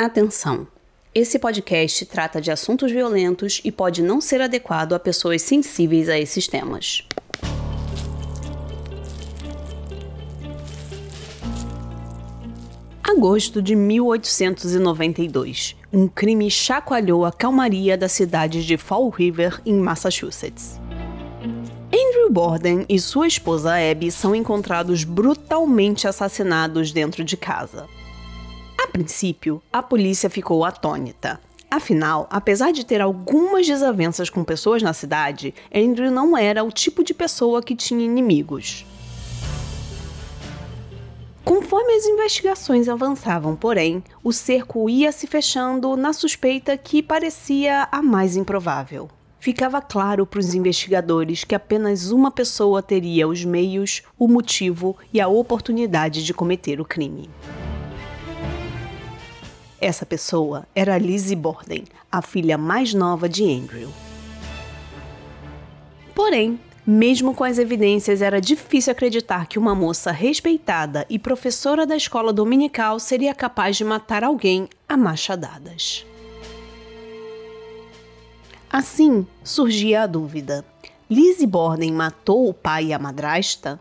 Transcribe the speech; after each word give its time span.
Atenção! 0.00 0.64
Esse 1.12 1.40
podcast 1.40 2.06
trata 2.06 2.40
de 2.40 2.52
assuntos 2.52 2.92
violentos 2.92 3.60
e 3.64 3.72
pode 3.72 4.00
não 4.00 4.20
ser 4.20 4.40
adequado 4.40 4.92
a 4.92 4.98
pessoas 5.00 5.42
sensíveis 5.42 6.08
a 6.08 6.16
esses 6.16 6.46
temas. 6.46 7.04
Agosto 13.02 13.60
de 13.60 13.74
1892. 13.74 15.74
Um 15.92 16.06
crime 16.06 16.48
chacoalhou 16.48 17.24
a 17.24 17.32
calmaria 17.32 17.98
da 17.98 18.08
cidade 18.08 18.64
de 18.64 18.76
Fall 18.76 19.08
River, 19.08 19.60
em 19.66 19.74
Massachusetts. 19.74 20.78
Andrew 21.92 22.30
Borden 22.30 22.86
e 22.88 23.00
sua 23.00 23.26
esposa 23.26 23.74
Abby 23.74 24.12
são 24.12 24.32
encontrados 24.32 25.02
brutalmente 25.02 26.06
assassinados 26.06 26.92
dentro 26.92 27.24
de 27.24 27.36
casa. 27.36 27.88
Princípio, 28.98 29.62
a 29.72 29.80
polícia 29.80 30.28
ficou 30.28 30.64
atônita. 30.64 31.40
Afinal, 31.70 32.26
apesar 32.28 32.72
de 32.72 32.84
ter 32.84 33.00
algumas 33.00 33.64
desavenças 33.64 34.28
com 34.28 34.42
pessoas 34.42 34.82
na 34.82 34.92
cidade, 34.92 35.54
Andrew 35.72 36.10
não 36.10 36.36
era 36.36 36.64
o 36.64 36.72
tipo 36.72 37.04
de 37.04 37.14
pessoa 37.14 37.62
que 37.62 37.76
tinha 37.76 38.04
inimigos. 38.04 38.84
Conforme 41.44 41.94
as 41.94 42.06
investigações 42.06 42.88
avançavam, 42.88 43.54
porém, 43.54 44.02
o 44.24 44.32
cerco 44.32 44.90
ia 44.90 45.12
se 45.12 45.28
fechando 45.28 45.96
na 45.96 46.12
suspeita 46.12 46.76
que 46.76 47.00
parecia 47.00 47.86
a 47.92 48.02
mais 48.02 48.34
improvável. 48.34 49.08
Ficava 49.38 49.80
claro 49.80 50.26
para 50.26 50.40
os 50.40 50.54
investigadores 50.54 51.44
que 51.44 51.54
apenas 51.54 52.10
uma 52.10 52.32
pessoa 52.32 52.82
teria 52.82 53.28
os 53.28 53.44
meios, 53.44 54.02
o 54.18 54.26
motivo 54.26 54.96
e 55.14 55.20
a 55.20 55.28
oportunidade 55.28 56.24
de 56.24 56.34
cometer 56.34 56.80
o 56.80 56.84
crime. 56.84 57.30
Essa 59.80 60.04
pessoa 60.04 60.66
era 60.74 60.98
Lizzie 60.98 61.36
Borden, 61.36 61.84
a 62.10 62.20
filha 62.20 62.58
mais 62.58 62.92
nova 62.92 63.28
de 63.28 63.44
Andrew. 63.44 63.88
Porém, 66.12 66.58
mesmo 66.84 67.32
com 67.32 67.44
as 67.44 67.58
evidências, 67.58 68.20
era 68.20 68.40
difícil 68.40 68.90
acreditar 68.90 69.46
que 69.46 69.58
uma 69.58 69.76
moça 69.76 70.10
respeitada 70.10 71.06
e 71.08 71.16
professora 71.16 71.86
da 71.86 71.94
escola 71.94 72.32
dominical 72.32 72.98
seria 72.98 73.32
capaz 73.32 73.76
de 73.76 73.84
matar 73.84 74.24
alguém 74.24 74.68
a 74.88 74.96
machadadas. 74.96 76.04
Assim 78.68 79.24
surgia 79.44 80.02
a 80.02 80.06
dúvida: 80.06 80.64
Lizzie 81.08 81.46
Borden 81.46 81.92
matou 81.92 82.48
o 82.48 82.54
pai 82.54 82.86
e 82.86 82.92
a 82.92 82.98
madrasta? 82.98 83.78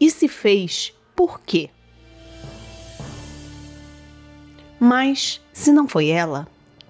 E 0.00 0.10
se 0.10 0.26
fez, 0.26 0.92
por 1.14 1.40
quê? 1.40 1.70
Mas, 4.80 5.42
se 5.52 5.70
não 5.70 5.86
foi 5.86 6.08
ela, 6.08 6.48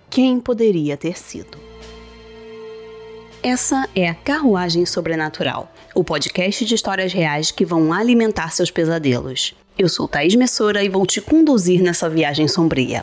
quem 0.08 0.38
poderia 0.38 0.96
ter 0.96 1.18
sido? 1.18 1.58
Essa 3.42 3.88
é 3.96 4.08
a 4.08 4.14
Carruagem 4.14 4.86
Sobrenatural, 4.86 5.68
o 5.92 6.04
podcast 6.04 6.64
de 6.64 6.74
histórias 6.76 7.12
reais 7.12 7.50
que 7.50 7.64
vão 7.64 7.92
alimentar 7.92 8.52
seus 8.52 8.70
pesadelos. 8.70 9.56
Eu 9.76 9.88
sou 9.88 10.06
Thaís 10.06 10.36
Messora 10.36 10.84
e 10.84 10.88
vou 10.88 11.04
te 11.04 11.20
conduzir 11.20 11.82
nessa 11.82 12.08
viagem 12.08 12.46
sombria. 12.46 13.02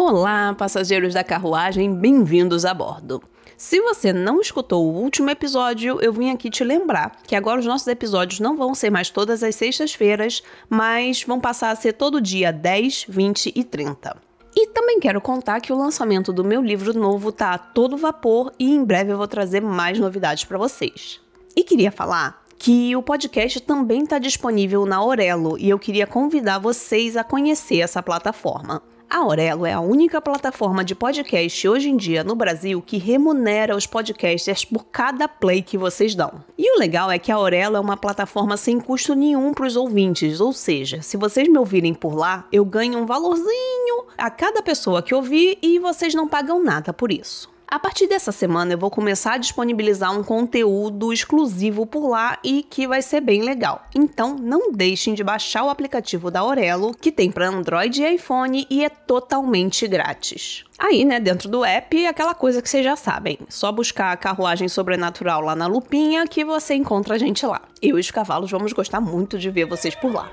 Olá, 0.00 0.54
passageiros 0.56 1.12
da 1.12 1.24
carruagem, 1.24 1.92
bem-vindos 1.92 2.64
a 2.64 2.72
bordo. 2.72 3.20
Se 3.56 3.80
você 3.80 4.12
não 4.12 4.40
escutou 4.40 4.86
o 4.86 4.94
último 4.94 5.28
episódio, 5.28 5.98
eu 6.00 6.12
vim 6.12 6.30
aqui 6.30 6.48
te 6.48 6.62
lembrar 6.62 7.16
que 7.26 7.34
agora 7.34 7.58
os 7.58 7.66
nossos 7.66 7.88
episódios 7.88 8.38
não 8.38 8.56
vão 8.56 8.76
ser 8.76 8.90
mais 8.90 9.10
todas 9.10 9.42
as 9.42 9.56
sextas-feiras, 9.56 10.40
mas 10.70 11.24
vão 11.24 11.40
passar 11.40 11.72
a 11.72 11.74
ser 11.74 11.94
todo 11.94 12.20
dia 12.20 12.52
10, 12.52 13.06
20 13.08 13.52
e 13.56 13.64
30. 13.64 14.16
E 14.54 14.68
também 14.68 15.00
quero 15.00 15.20
contar 15.20 15.60
que 15.60 15.72
o 15.72 15.76
lançamento 15.76 16.32
do 16.32 16.44
meu 16.44 16.62
livro 16.62 16.96
novo 16.96 17.32
tá 17.32 17.54
a 17.54 17.58
todo 17.58 17.96
vapor 17.96 18.52
e 18.56 18.72
em 18.72 18.84
breve 18.84 19.10
eu 19.10 19.18
vou 19.18 19.26
trazer 19.26 19.60
mais 19.60 19.98
novidades 19.98 20.44
para 20.44 20.56
vocês. 20.56 21.20
E 21.56 21.64
queria 21.64 21.90
falar 21.90 22.44
que 22.56 22.94
o 22.94 23.02
podcast 23.02 23.60
também 23.62 24.04
está 24.04 24.20
disponível 24.20 24.86
na 24.86 24.98
Aurelo 24.98 25.58
e 25.58 25.68
eu 25.68 25.78
queria 25.78 26.06
convidar 26.06 26.60
vocês 26.60 27.16
a 27.16 27.24
conhecer 27.24 27.80
essa 27.80 28.00
plataforma. 28.00 28.80
A 29.10 29.20
Aurelo 29.20 29.64
é 29.64 29.72
a 29.72 29.80
única 29.80 30.20
plataforma 30.20 30.84
de 30.84 30.94
podcast 30.94 31.66
hoje 31.66 31.88
em 31.88 31.96
dia 31.96 32.22
no 32.22 32.34
Brasil 32.34 32.82
que 32.82 32.98
remunera 32.98 33.74
os 33.74 33.86
podcasters 33.86 34.66
por 34.66 34.84
cada 34.84 35.26
play 35.26 35.62
que 35.62 35.78
vocês 35.78 36.14
dão. 36.14 36.44
E 36.58 36.76
o 36.76 36.78
legal 36.78 37.10
é 37.10 37.18
que 37.18 37.32
a 37.32 37.36
Aurelo 37.36 37.78
é 37.78 37.80
uma 37.80 37.96
plataforma 37.96 38.58
sem 38.58 38.78
custo 38.78 39.14
nenhum 39.14 39.54
para 39.54 39.66
os 39.66 39.76
ouvintes, 39.76 40.42
ou 40.42 40.52
seja, 40.52 41.00
se 41.00 41.16
vocês 41.16 41.48
me 41.48 41.56
ouvirem 41.56 41.94
por 41.94 42.14
lá, 42.14 42.46
eu 42.52 42.66
ganho 42.66 42.98
um 42.98 43.06
valorzinho 43.06 44.04
a 44.18 44.28
cada 44.28 44.62
pessoa 44.62 45.02
que 45.02 45.14
ouvir 45.14 45.56
e 45.62 45.78
vocês 45.78 46.14
não 46.14 46.28
pagam 46.28 46.62
nada 46.62 46.92
por 46.92 47.10
isso. 47.10 47.48
A 47.70 47.78
partir 47.78 48.06
dessa 48.06 48.32
semana 48.32 48.72
eu 48.72 48.78
vou 48.78 48.90
começar 48.90 49.34
a 49.34 49.38
disponibilizar 49.38 50.18
um 50.18 50.24
conteúdo 50.24 51.12
exclusivo 51.12 51.84
por 51.84 52.08
lá 52.08 52.38
e 52.42 52.62
que 52.62 52.88
vai 52.88 53.02
ser 53.02 53.20
bem 53.20 53.42
legal. 53.42 53.84
Então 53.94 54.34
não 54.34 54.72
deixem 54.72 55.12
de 55.12 55.22
baixar 55.22 55.64
o 55.64 55.68
aplicativo 55.68 56.30
da 56.30 56.40
Aurelo, 56.40 56.94
que 56.94 57.12
tem 57.12 57.30
para 57.30 57.46
Android 57.46 58.02
e 58.02 58.14
iPhone 58.14 58.66
e 58.70 58.82
é 58.82 58.88
totalmente 58.88 59.86
grátis. 59.86 60.64
Aí, 60.78 61.04
né, 61.04 61.20
dentro 61.20 61.46
do 61.50 61.62
app, 61.62 62.06
aquela 62.06 62.34
coisa 62.34 62.62
que 62.62 62.70
vocês 62.70 62.82
já 62.82 62.96
sabem. 62.96 63.38
Só 63.50 63.70
buscar 63.70 64.12
a 64.12 64.16
carruagem 64.16 64.66
sobrenatural 64.66 65.42
lá 65.42 65.54
na 65.54 65.66
lupinha 65.66 66.26
que 66.26 66.46
você 66.46 66.74
encontra 66.74 67.16
a 67.16 67.18
gente 67.18 67.44
lá. 67.44 67.60
Eu 67.82 67.98
e 67.98 68.00
os 68.00 68.10
cavalos 68.10 68.50
vamos 68.50 68.72
gostar 68.72 69.00
muito 69.00 69.38
de 69.38 69.50
ver 69.50 69.66
vocês 69.66 69.94
por 69.94 70.10
lá. 70.10 70.32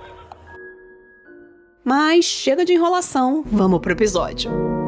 Mas 1.84 2.24
chega 2.24 2.64
de 2.64 2.74
enrolação, 2.74 3.44
vamos 3.46 3.82
pro 3.82 3.92
episódio. 3.92 4.85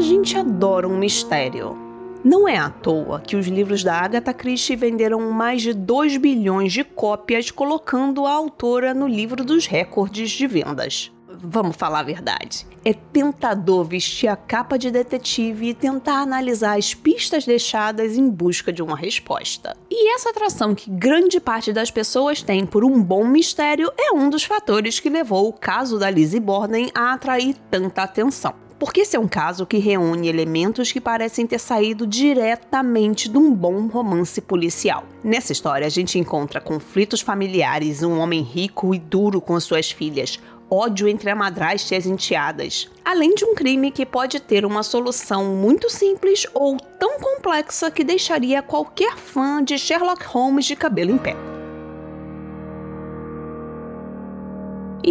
A 0.00 0.02
gente 0.02 0.34
adora 0.34 0.88
um 0.88 0.96
mistério. 0.96 1.76
Não 2.24 2.48
é 2.48 2.56
à 2.56 2.70
toa 2.70 3.20
que 3.20 3.36
os 3.36 3.46
livros 3.46 3.84
da 3.84 3.96
Agatha 3.96 4.32
Christie 4.32 4.74
venderam 4.74 5.30
mais 5.30 5.60
de 5.60 5.74
2 5.74 6.16
bilhões 6.16 6.72
de 6.72 6.82
cópias, 6.82 7.50
colocando 7.50 8.24
a 8.24 8.32
autora 8.32 8.94
no 8.94 9.06
livro 9.06 9.44
dos 9.44 9.66
recordes 9.66 10.30
de 10.30 10.46
vendas. 10.46 11.12
Vamos 11.28 11.76
falar 11.76 11.98
a 11.98 12.02
verdade. 12.02 12.66
É 12.82 12.94
tentador 12.94 13.84
vestir 13.84 14.28
a 14.28 14.36
capa 14.36 14.78
de 14.78 14.90
detetive 14.90 15.68
e 15.68 15.74
tentar 15.74 16.22
analisar 16.22 16.78
as 16.78 16.94
pistas 16.94 17.44
deixadas 17.44 18.16
em 18.16 18.30
busca 18.30 18.72
de 18.72 18.82
uma 18.82 18.96
resposta. 18.96 19.76
E 19.90 20.14
essa 20.14 20.30
atração 20.30 20.74
que 20.74 20.90
grande 20.90 21.38
parte 21.38 21.74
das 21.74 21.90
pessoas 21.90 22.42
tem 22.42 22.64
por 22.64 22.86
um 22.86 23.02
bom 23.02 23.26
mistério 23.26 23.92
é 23.98 24.12
um 24.12 24.30
dos 24.30 24.44
fatores 24.44 24.98
que 24.98 25.10
levou 25.10 25.46
o 25.46 25.52
caso 25.52 25.98
da 25.98 26.08
Lizzie 26.08 26.40
Borden 26.40 26.90
a 26.94 27.12
atrair 27.12 27.54
tanta 27.70 28.02
atenção 28.02 28.69
porque 28.80 29.02
esse 29.02 29.14
é 29.14 29.20
um 29.20 29.28
caso 29.28 29.66
que 29.66 29.76
reúne 29.76 30.26
elementos 30.26 30.90
que 30.90 31.02
parecem 31.02 31.46
ter 31.46 31.60
saído 31.60 32.06
diretamente 32.06 33.28
de 33.28 33.36
um 33.36 33.54
bom 33.54 33.86
romance 33.86 34.40
policial. 34.40 35.04
Nessa 35.22 35.52
história, 35.52 35.86
a 35.86 35.90
gente 35.90 36.18
encontra 36.18 36.62
conflitos 36.62 37.20
familiares, 37.20 38.02
um 38.02 38.18
homem 38.18 38.40
rico 38.40 38.94
e 38.94 38.98
duro 38.98 39.38
com 39.38 39.60
suas 39.60 39.90
filhas, 39.90 40.40
ódio 40.70 41.06
entre 41.06 41.28
a 41.28 41.36
madrasta 41.36 41.94
e 41.94 41.98
as 41.98 42.06
enteadas, 42.06 42.90
além 43.04 43.34
de 43.34 43.44
um 43.44 43.54
crime 43.54 43.90
que 43.90 44.06
pode 44.06 44.40
ter 44.40 44.64
uma 44.64 44.82
solução 44.82 45.54
muito 45.56 45.90
simples 45.90 46.46
ou 46.54 46.78
tão 46.98 47.20
complexa 47.20 47.90
que 47.90 48.02
deixaria 48.02 48.62
qualquer 48.62 49.18
fã 49.18 49.62
de 49.62 49.76
Sherlock 49.76 50.24
Holmes 50.24 50.64
de 50.64 50.74
cabelo 50.74 51.10
em 51.10 51.18
pé. 51.18 51.59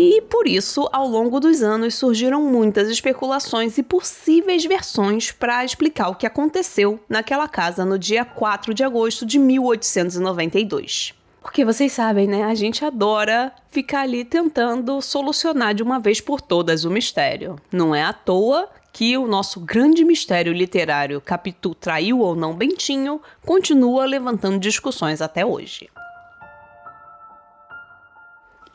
E 0.01 0.21
por 0.21 0.47
isso, 0.47 0.87
ao 0.93 1.05
longo 1.05 1.41
dos 1.41 1.61
anos, 1.61 1.95
surgiram 1.95 2.41
muitas 2.41 2.87
especulações 2.87 3.77
e 3.77 3.83
possíveis 3.83 4.63
versões 4.63 5.29
para 5.29 5.65
explicar 5.65 6.07
o 6.07 6.15
que 6.15 6.25
aconteceu 6.25 6.97
naquela 7.09 7.49
casa 7.49 7.83
no 7.83 7.99
dia 7.99 8.23
4 8.23 8.73
de 8.73 8.81
agosto 8.81 9.25
de 9.25 9.37
1892. 9.37 11.13
Porque 11.41 11.65
vocês 11.65 11.91
sabem, 11.91 12.27
né? 12.27 12.43
A 12.43 12.55
gente 12.55 12.85
adora 12.85 13.51
ficar 13.69 14.03
ali 14.03 14.23
tentando 14.23 15.01
solucionar 15.01 15.73
de 15.73 15.83
uma 15.83 15.99
vez 15.99 16.21
por 16.21 16.39
todas 16.39 16.85
o 16.85 16.89
mistério. 16.89 17.57
Não 17.69 17.93
é 17.93 18.01
à 18.01 18.13
toa 18.13 18.69
que 18.93 19.17
o 19.17 19.27
nosso 19.27 19.59
grande 19.59 20.05
mistério 20.05 20.53
literário 20.53 21.19
Capitu 21.19 21.75
traiu 21.75 22.19
ou 22.19 22.37
não 22.37 22.55
Bentinho 22.55 23.21
continua 23.45 24.05
levantando 24.05 24.59
discussões 24.59 25.21
até 25.21 25.45
hoje. 25.45 25.89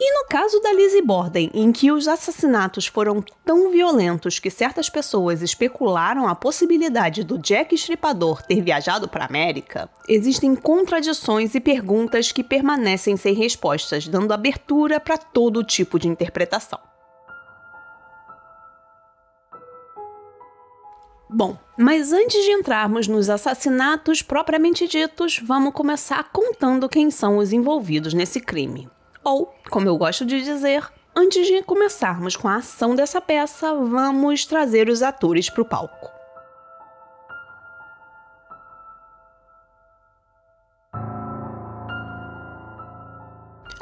E 0.06 0.12
no 0.20 0.26
caso 0.28 0.60
da 0.60 0.70
Lizzie 0.70 1.00
Borden, 1.00 1.50
em 1.54 1.72
que 1.72 1.90
os 1.90 2.06
assassinatos 2.06 2.86
foram 2.86 3.24
tão 3.42 3.70
violentos 3.70 4.38
que 4.38 4.50
certas 4.50 4.90
pessoas 4.90 5.40
especularam 5.40 6.28
a 6.28 6.34
possibilidade 6.34 7.24
do 7.24 7.38
Jack 7.38 7.74
Estripador 7.74 8.42
ter 8.42 8.60
viajado 8.60 9.08
para 9.08 9.24
a 9.24 9.26
América, 9.26 9.88
existem 10.06 10.54
contradições 10.54 11.54
e 11.54 11.60
perguntas 11.60 12.30
que 12.32 12.44
permanecem 12.44 13.16
sem 13.16 13.32
respostas, 13.32 14.06
dando 14.06 14.34
abertura 14.34 15.00
para 15.00 15.16
todo 15.16 15.64
tipo 15.64 15.98
de 15.98 16.06
interpretação. 16.06 16.78
Bom, 21.30 21.56
mas 21.78 22.12
antes 22.12 22.44
de 22.44 22.50
entrarmos 22.50 23.08
nos 23.08 23.30
assassinatos 23.30 24.20
propriamente 24.20 24.86
ditos, 24.86 25.40
vamos 25.42 25.72
começar 25.72 26.30
contando 26.30 26.90
quem 26.90 27.10
são 27.10 27.38
os 27.38 27.54
envolvidos 27.54 28.12
nesse 28.12 28.38
crime. 28.38 28.86
Ou, 29.24 29.54
como 29.70 29.88
eu 29.88 29.96
gosto 29.96 30.26
de 30.26 30.42
dizer, 30.42 30.86
antes 31.16 31.46
de 31.46 31.62
começarmos 31.62 32.36
com 32.36 32.46
a 32.46 32.56
ação 32.56 32.94
dessa 32.94 33.20
peça, 33.20 33.74
vamos 33.74 34.44
trazer 34.44 34.88
os 34.88 35.02
atores 35.02 35.48
para 35.48 35.62
o 35.62 35.64
palco. 35.64 36.13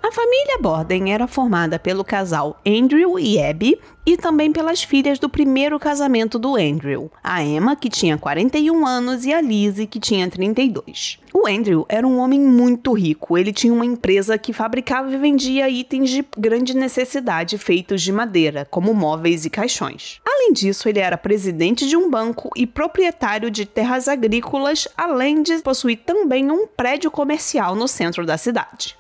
A 0.03 0.11
família 0.11 0.59
Borden 0.61 1.13
era 1.13 1.29
formada 1.29 1.79
pelo 1.79 2.05
casal 2.05 2.61
Andrew 2.67 3.21
e 3.21 3.41
Abby 3.41 3.79
e 4.05 4.17
também 4.17 4.51
pelas 4.51 4.83
filhas 4.83 5.17
do 5.17 5.29
primeiro 5.29 5.79
casamento 5.79 6.41
do 6.41 6.57
Andrew, 6.57 7.09
a 7.23 7.41
Emma, 7.41 7.77
que 7.77 7.89
tinha 7.89 8.19
41 8.19 8.85
anos, 8.85 9.25
e 9.25 9.33
a 9.33 9.41
Lizzie, 9.41 9.87
que 9.87 10.01
tinha 10.01 10.29
32. 10.29 11.21
O 11.33 11.47
Andrew 11.47 11.87
era 11.89 12.05
um 12.05 12.19
homem 12.19 12.41
muito 12.41 12.93
rico. 12.93 13.39
Ele 13.39 13.53
tinha 13.53 13.73
uma 13.73 13.87
empresa 13.87 14.37
que 14.37 14.53
fabricava 14.53 15.09
e 15.13 15.17
vendia 15.17 15.69
itens 15.69 16.11
de 16.11 16.27
grande 16.37 16.75
necessidade 16.75 17.57
feitos 17.57 18.03
de 18.03 18.11
madeira, 18.11 18.67
como 18.69 18.93
móveis 18.93 19.45
e 19.45 19.51
caixões. 19.51 20.21
Além 20.27 20.53
disso, 20.53 20.89
ele 20.89 20.99
era 20.99 21.17
presidente 21.17 21.89
de 21.89 21.97
um 21.97 22.11
banco 22.11 22.51
e 22.57 22.67
proprietário 22.67 23.53
de 23.53 23.65
terras 23.65 24.09
agrícolas, 24.09 24.89
além 24.97 25.45
de 25.45 25.59
possuir 25.59 26.01
também 26.05 26.51
um 26.51 26.67
prédio 26.67 27.09
comercial 27.09 27.77
no 27.77 27.87
centro 27.87 28.27
da 28.27 28.37
cidade. 28.37 28.97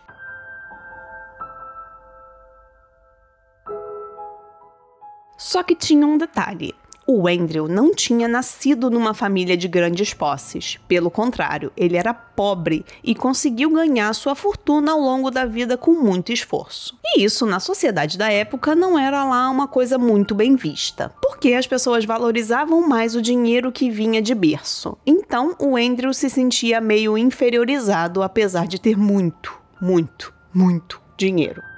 Só 5.42 5.60
que 5.64 5.74
tinha 5.74 6.06
um 6.06 6.16
detalhe. 6.16 6.72
O 7.04 7.26
Andrew 7.26 7.66
não 7.66 7.92
tinha 7.92 8.28
nascido 8.28 8.88
numa 8.88 9.12
família 9.12 9.56
de 9.56 9.66
grandes 9.66 10.14
posses. 10.14 10.78
Pelo 10.86 11.10
contrário, 11.10 11.72
ele 11.76 11.96
era 11.96 12.14
pobre 12.14 12.86
e 13.02 13.12
conseguiu 13.12 13.70
ganhar 13.70 14.14
sua 14.14 14.36
fortuna 14.36 14.92
ao 14.92 15.00
longo 15.00 15.32
da 15.32 15.44
vida 15.44 15.76
com 15.76 16.00
muito 16.00 16.32
esforço. 16.32 16.96
E 17.04 17.24
isso, 17.24 17.44
na 17.44 17.58
sociedade 17.58 18.16
da 18.16 18.30
época, 18.30 18.76
não 18.76 18.96
era 18.96 19.24
lá 19.24 19.50
uma 19.50 19.66
coisa 19.66 19.98
muito 19.98 20.32
bem 20.32 20.54
vista, 20.54 21.12
porque 21.20 21.54
as 21.54 21.66
pessoas 21.66 22.04
valorizavam 22.04 22.88
mais 22.88 23.16
o 23.16 23.20
dinheiro 23.20 23.72
que 23.72 23.90
vinha 23.90 24.22
de 24.22 24.36
berço. 24.36 24.96
Então, 25.04 25.56
o 25.58 25.76
Andrew 25.76 26.14
se 26.14 26.30
sentia 26.30 26.80
meio 26.80 27.18
inferiorizado, 27.18 28.22
apesar 28.22 28.68
de 28.68 28.80
ter 28.80 28.96
muito, 28.96 29.52
muito, 29.80 30.32
muito 30.54 31.02
dinheiro. 31.18 31.71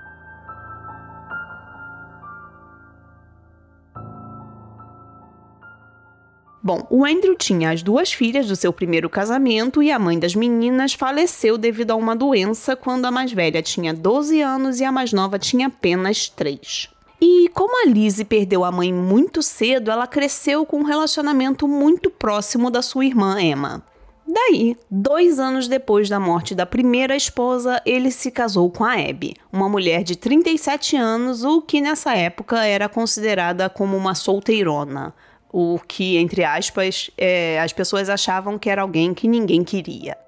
Bom, 6.64 6.86
o 6.88 7.04
Andrew 7.04 7.36
tinha 7.36 7.72
as 7.72 7.82
duas 7.82 8.10
filhas 8.10 8.46
do 8.46 8.56
seu 8.56 8.72
primeiro 8.72 9.10
casamento 9.10 9.82
e 9.82 9.92
a 9.92 9.98
mãe 9.98 10.18
das 10.18 10.34
meninas 10.34 10.94
faleceu 10.94 11.58
devido 11.58 11.90
a 11.90 11.94
uma 11.94 12.16
doença 12.16 12.74
quando 12.74 13.04
a 13.04 13.10
mais 13.10 13.30
velha 13.30 13.60
tinha 13.60 13.92
12 13.92 14.40
anos 14.40 14.80
e 14.80 14.84
a 14.84 14.90
mais 14.90 15.12
nova 15.12 15.38
tinha 15.38 15.66
apenas 15.66 16.26
3. 16.30 16.88
E 17.20 17.50
como 17.52 17.82
a 17.82 17.90
Lizzie 17.90 18.24
perdeu 18.24 18.64
a 18.64 18.72
mãe 18.72 18.90
muito 18.94 19.42
cedo, 19.42 19.90
ela 19.90 20.06
cresceu 20.06 20.64
com 20.64 20.78
um 20.78 20.84
relacionamento 20.84 21.68
muito 21.68 22.08
próximo 22.08 22.70
da 22.70 22.80
sua 22.80 23.04
irmã 23.04 23.38
Emma. 23.38 23.84
Daí, 24.26 24.74
dois 24.90 25.38
anos 25.38 25.68
depois 25.68 26.08
da 26.08 26.18
morte 26.18 26.54
da 26.54 26.64
primeira 26.64 27.14
esposa, 27.14 27.78
ele 27.84 28.10
se 28.10 28.30
casou 28.30 28.70
com 28.70 28.84
a 28.84 28.94
Abby, 28.94 29.36
uma 29.52 29.68
mulher 29.68 30.02
de 30.02 30.16
37 30.16 30.96
anos, 30.96 31.44
o 31.44 31.60
que 31.60 31.78
nessa 31.78 32.14
época 32.14 32.64
era 32.64 32.88
considerada 32.88 33.68
como 33.68 33.98
uma 33.98 34.14
solteirona 34.14 35.14
o 35.56 35.78
que, 35.78 36.16
entre 36.16 36.42
aspas, 36.42 37.12
é, 37.16 37.60
as 37.60 37.72
pessoas 37.72 38.08
achavam 38.08 38.58
que 38.58 38.68
era 38.68 38.82
alguém 38.82 39.14
que 39.14 39.28
ninguém 39.28 39.62
queria. 39.62 40.18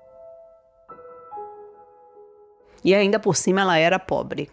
E 2.85 2.95
ainda 2.95 3.19
por 3.19 3.35
cima 3.35 3.63
ela 3.63 3.77
era 3.77 3.99
pobre. 3.99 4.49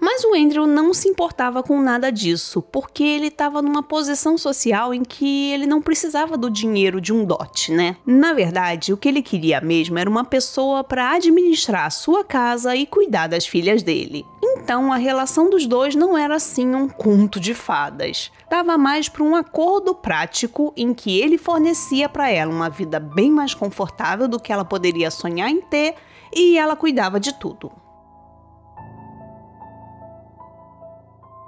Mas 0.00 0.24
o 0.24 0.34
Andrew 0.34 0.66
não 0.66 0.92
se 0.92 1.08
importava 1.08 1.62
com 1.62 1.80
nada 1.80 2.10
disso, 2.10 2.60
porque 2.60 3.04
ele 3.04 3.28
estava 3.28 3.62
numa 3.62 3.84
posição 3.84 4.36
social 4.36 4.92
em 4.92 5.04
que 5.04 5.52
ele 5.52 5.64
não 5.64 5.80
precisava 5.80 6.36
do 6.36 6.50
dinheiro 6.50 7.00
de 7.00 7.12
um 7.12 7.24
dote, 7.24 7.70
né? 7.70 7.96
Na 8.04 8.32
verdade, 8.32 8.92
o 8.92 8.96
que 8.96 9.08
ele 9.08 9.22
queria 9.22 9.60
mesmo 9.60 9.96
era 9.96 10.10
uma 10.10 10.24
pessoa 10.24 10.82
para 10.82 11.12
administrar 11.12 11.86
a 11.86 11.90
sua 11.90 12.24
casa 12.24 12.74
e 12.74 12.84
cuidar 12.84 13.28
das 13.28 13.46
filhas 13.46 13.84
dele. 13.84 14.24
Então 14.66 14.92
a 14.92 14.96
relação 14.96 15.48
dos 15.48 15.64
dois 15.64 15.94
não 15.94 16.18
era 16.18 16.34
assim 16.34 16.74
um 16.74 16.88
conto 16.88 17.38
de 17.38 17.54
fadas. 17.54 18.32
Dava 18.50 18.76
mais 18.76 19.08
para 19.08 19.22
um 19.22 19.36
acordo 19.36 19.94
prático 19.94 20.72
em 20.76 20.92
que 20.92 21.20
ele 21.20 21.38
fornecia 21.38 22.08
para 22.08 22.28
ela 22.28 22.52
uma 22.52 22.68
vida 22.68 22.98
bem 22.98 23.30
mais 23.30 23.54
confortável 23.54 24.26
do 24.26 24.40
que 24.40 24.52
ela 24.52 24.64
poderia 24.64 25.08
sonhar 25.08 25.48
em 25.48 25.60
ter 25.60 25.94
e 26.34 26.58
ela 26.58 26.74
cuidava 26.74 27.20
de 27.20 27.32
tudo. 27.34 27.70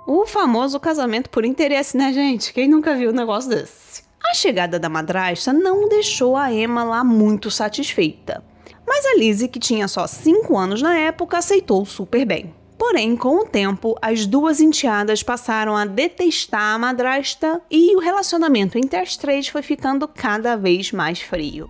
O 0.07 0.25
famoso 0.25 0.79
casamento 0.79 1.29
por 1.29 1.45
interesse, 1.45 1.97
né, 1.97 2.13
gente? 2.13 2.53
Quem 2.53 2.69
nunca 2.69 2.95
viu 2.95 3.11
um 3.11 3.15
negócio 3.15 3.51
desse? 3.51 4.05
A 4.31 4.33
chegada 4.33 4.79
da 4.79 4.89
madrasta 4.89 5.53
não 5.53 5.89
deixou 5.89 6.37
a 6.37 6.53
Emma 6.53 6.85
lá 6.85 7.03
muito 7.03 7.51
satisfeita. 7.51 8.45
Mas 8.87 9.05
a 9.07 9.17
Lizzie, 9.17 9.49
que 9.49 9.59
tinha 9.59 9.89
só 9.89 10.07
5 10.07 10.57
anos 10.57 10.81
na 10.81 10.97
época, 10.97 11.37
aceitou 11.37 11.85
super 11.85 12.25
bem. 12.25 12.57
Porém, 12.79 13.17
com 13.17 13.41
o 13.41 13.45
tempo, 13.45 13.97
as 14.01 14.25
duas 14.25 14.61
enteadas 14.61 15.23
passaram 15.23 15.77
a 15.77 15.85
detestar 15.85 16.75
a 16.75 16.79
madrasta 16.79 17.61
e 17.69 17.97
o 17.97 17.99
relacionamento 17.99 18.79
entre 18.79 19.01
as 19.01 19.17
três 19.17 19.49
foi 19.49 19.63
ficando 19.63 20.07
cada 20.07 20.57
vez 20.57 20.93
mais 20.93 21.21
frio. 21.21 21.69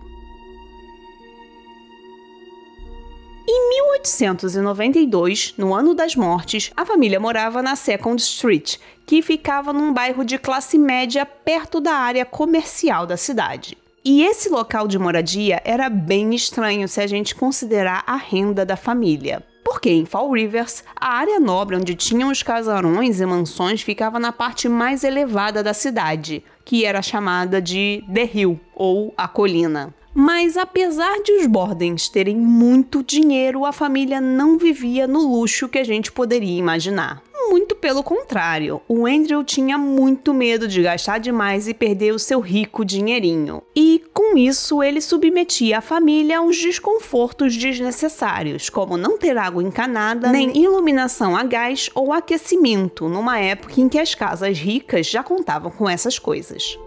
Em 3.51 3.69
1892, 3.69 5.55
no 5.57 5.73
ano 5.73 5.95
das 5.95 6.15
mortes, 6.15 6.71
a 6.77 6.85
família 6.85 7.19
morava 7.19 7.63
na 7.63 7.75
Second 7.75 8.21
Street, 8.21 8.77
que 9.07 9.23
ficava 9.23 9.73
num 9.73 9.91
bairro 9.91 10.23
de 10.23 10.37
classe 10.37 10.77
média 10.77 11.25
perto 11.25 11.81
da 11.81 11.93
área 11.93 12.23
comercial 12.23 13.07
da 13.07 13.17
cidade. 13.17 13.75
E 14.05 14.23
esse 14.23 14.49
local 14.49 14.87
de 14.87 14.99
moradia 14.99 15.59
era 15.65 15.89
bem 15.89 16.35
estranho 16.35 16.87
se 16.87 17.01
a 17.01 17.07
gente 17.07 17.33
considerar 17.33 18.03
a 18.05 18.15
renda 18.15 18.63
da 18.63 18.77
família. 18.77 19.43
Porque 19.63 19.89
em 19.89 20.05
Fall 20.05 20.31
Rivers, 20.31 20.83
a 20.95 21.09
área 21.09 21.39
nobre 21.39 21.75
onde 21.75 21.95
tinham 21.95 22.31
os 22.31 22.41
casarões 22.41 23.19
e 23.19 23.25
mansões 23.25 23.81
ficava 23.81 24.19
na 24.19 24.31
parte 24.31 24.67
mais 24.67 25.03
elevada 25.03 25.61
da 25.61 25.73
cidade, 25.73 26.43
que 26.65 26.85
era 26.85 27.01
chamada 27.01 27.61
de 27.61 28.03
The 28.13 28.29
Hill, 28.33 28.59
ou 28.73 29.13
a 29.17 29.27
colina. 29.27 29.93
Mas 30.13 30.57
apesar 30.57 31.21
de 31.23 31.31
os 31.33 31.47
Bordens 31.47 32.09
terem 32.09 32.35
muito 32.35 33.03
dinheiro, 33.03 33.65
a 33.65 33.71
família 33.71 34.19
não 34.19 34.57
vivia 34.57 35.07
no 35.07 35.19
luxo 35.19 35.69
que 35.69 35.77
a 35.77 35.83
gente 35.83 36.11
poderia 36.11 36.57
imaginar. 36.57 37.21
Muito 37.49 37.75
pelo 37.75 38.03
contrário, 38.03 38.79
o 38.87 39.07
Andrew 39.07 39.43
tinha 39.43 39.75
muito 39.75 40.35
medo 40.35 40.67
de 40.67 40.83
gastar 40.83 41.17
demais 41.17 41.67
e 41.67 41.73
perder 41.73 42.13
o 42.13 42.19
seu 42.19 42.39
rico 42.39 42.85
dinheirinho. 42.85 43.63
E 43.75 44.03
com 44.13 44.37
isso, 44.37 44.83
ele 44.83 45.01
submetia 45.01 45.79
a 45.79 45.81
família 45.81 46.37
a 46.37 46.41
uns 46.41 46.61
desconfortos 46.61 47.55
desnecessários, 47.55 48.69
como 48.69 48.97
não 48.97 49.17
ter 49.17 49.35
água 49.35 49.63
encanada, 49.63 50.31
nem 50.31 50.55
iluminação 50.55 51.35
a 51.35 51.43
gás 51.43 51.89
ou 51.95 52.13
aquecimento, 52.13 53.09
numa 53.09 53.39
época 53.39 53.81
em 53.81 53.89
que 53.89 53.97
as 53.97 54.13
casas 54.13 54.59
ricas 54.59 55.07
já 55.07 55.23
contavam 55.23 55.71
com 55.71 55.89
essas 55.89 56.19
coisas. 56.19 56.77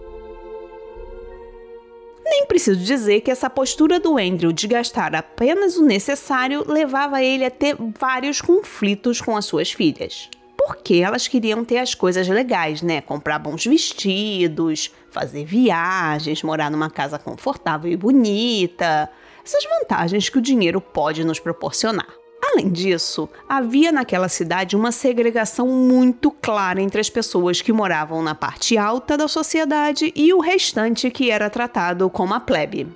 Nem 2.25 2.45
preciso 2.45 2.79
dizer 2.79 3.21
que 3.21 3.31
essa 3.31 3.49
postura 3.49 3.99
do 3.99 4.17
Andrew 4.17 4.51
de 4.51 4.67
gastar 4.67 5.13
apenas 5.15 5.77
o 5.77 5.85
necessário 5.85 6.63
levava 6.67 7.21
ele 7.21 7.45
a 7.45 7.51
ter 7.51 7.75
vários 7.99 8.41
conflitos 8.41 9.19
com 9.19 9.35
as 9.35 9.45
suas 9.45 9.71
filhas. 9.71 10.29
Porque 10.55 10.95
elas 10.95 11.27
queriam 11.27 11.65
ter 11.65 11.79
as 11.79 11.93
coisas 11.93 12.27
legais, 12.27 12.81
né? 12.81 13.01
Comprar 13.01 13.37
bons 13.39 13.65
vestidos, 13.65 14.91
fazer 15.11 15.43
viagens, 15.43 16.41
morar 16.41 16.71
numa 16.71 16.89
casa 16.89 17.19
confortável 17.19 17.91
e 17.91 17.97
bonita. 17.97 19.09
Essas 19.45 19.63
vantagens 19.65 20.29
que 20.29 20.37
o 20.37 20.41
dinheiro 20.41 20.79
pode 20.79 21.25
nos 21.25 21.39
proporcionar. 21.39 22.22
Além 22.53 22.69
disso, 22.69 23.27
havia 23.49 23.91
naquela 23.91 24.29
cidade 24.29 24.75
uma 24.75 24.91
segregação 24.91 25.67
muito 25.67 26.29
clara 26.29 26.79
entre 26.79 27.01
as 27.01 27.09
pessoas 27.09 27.61
que 27.61 27.73
moravam 27.73 28.21
na 28.21 28.35
parte 28.35 28.77
alta 28.77 29.17
da 29.17 29.27
sociedade 29.27 30.13
e 30.15 30.31
o 30.31 30.39
restante 30.39 31.09
que 31.09 31.31
era 31.31 31.49
tratado 31.49 32.07
como 32.11 32.35
a 32.35 32.39
plebe. 32.39 32.87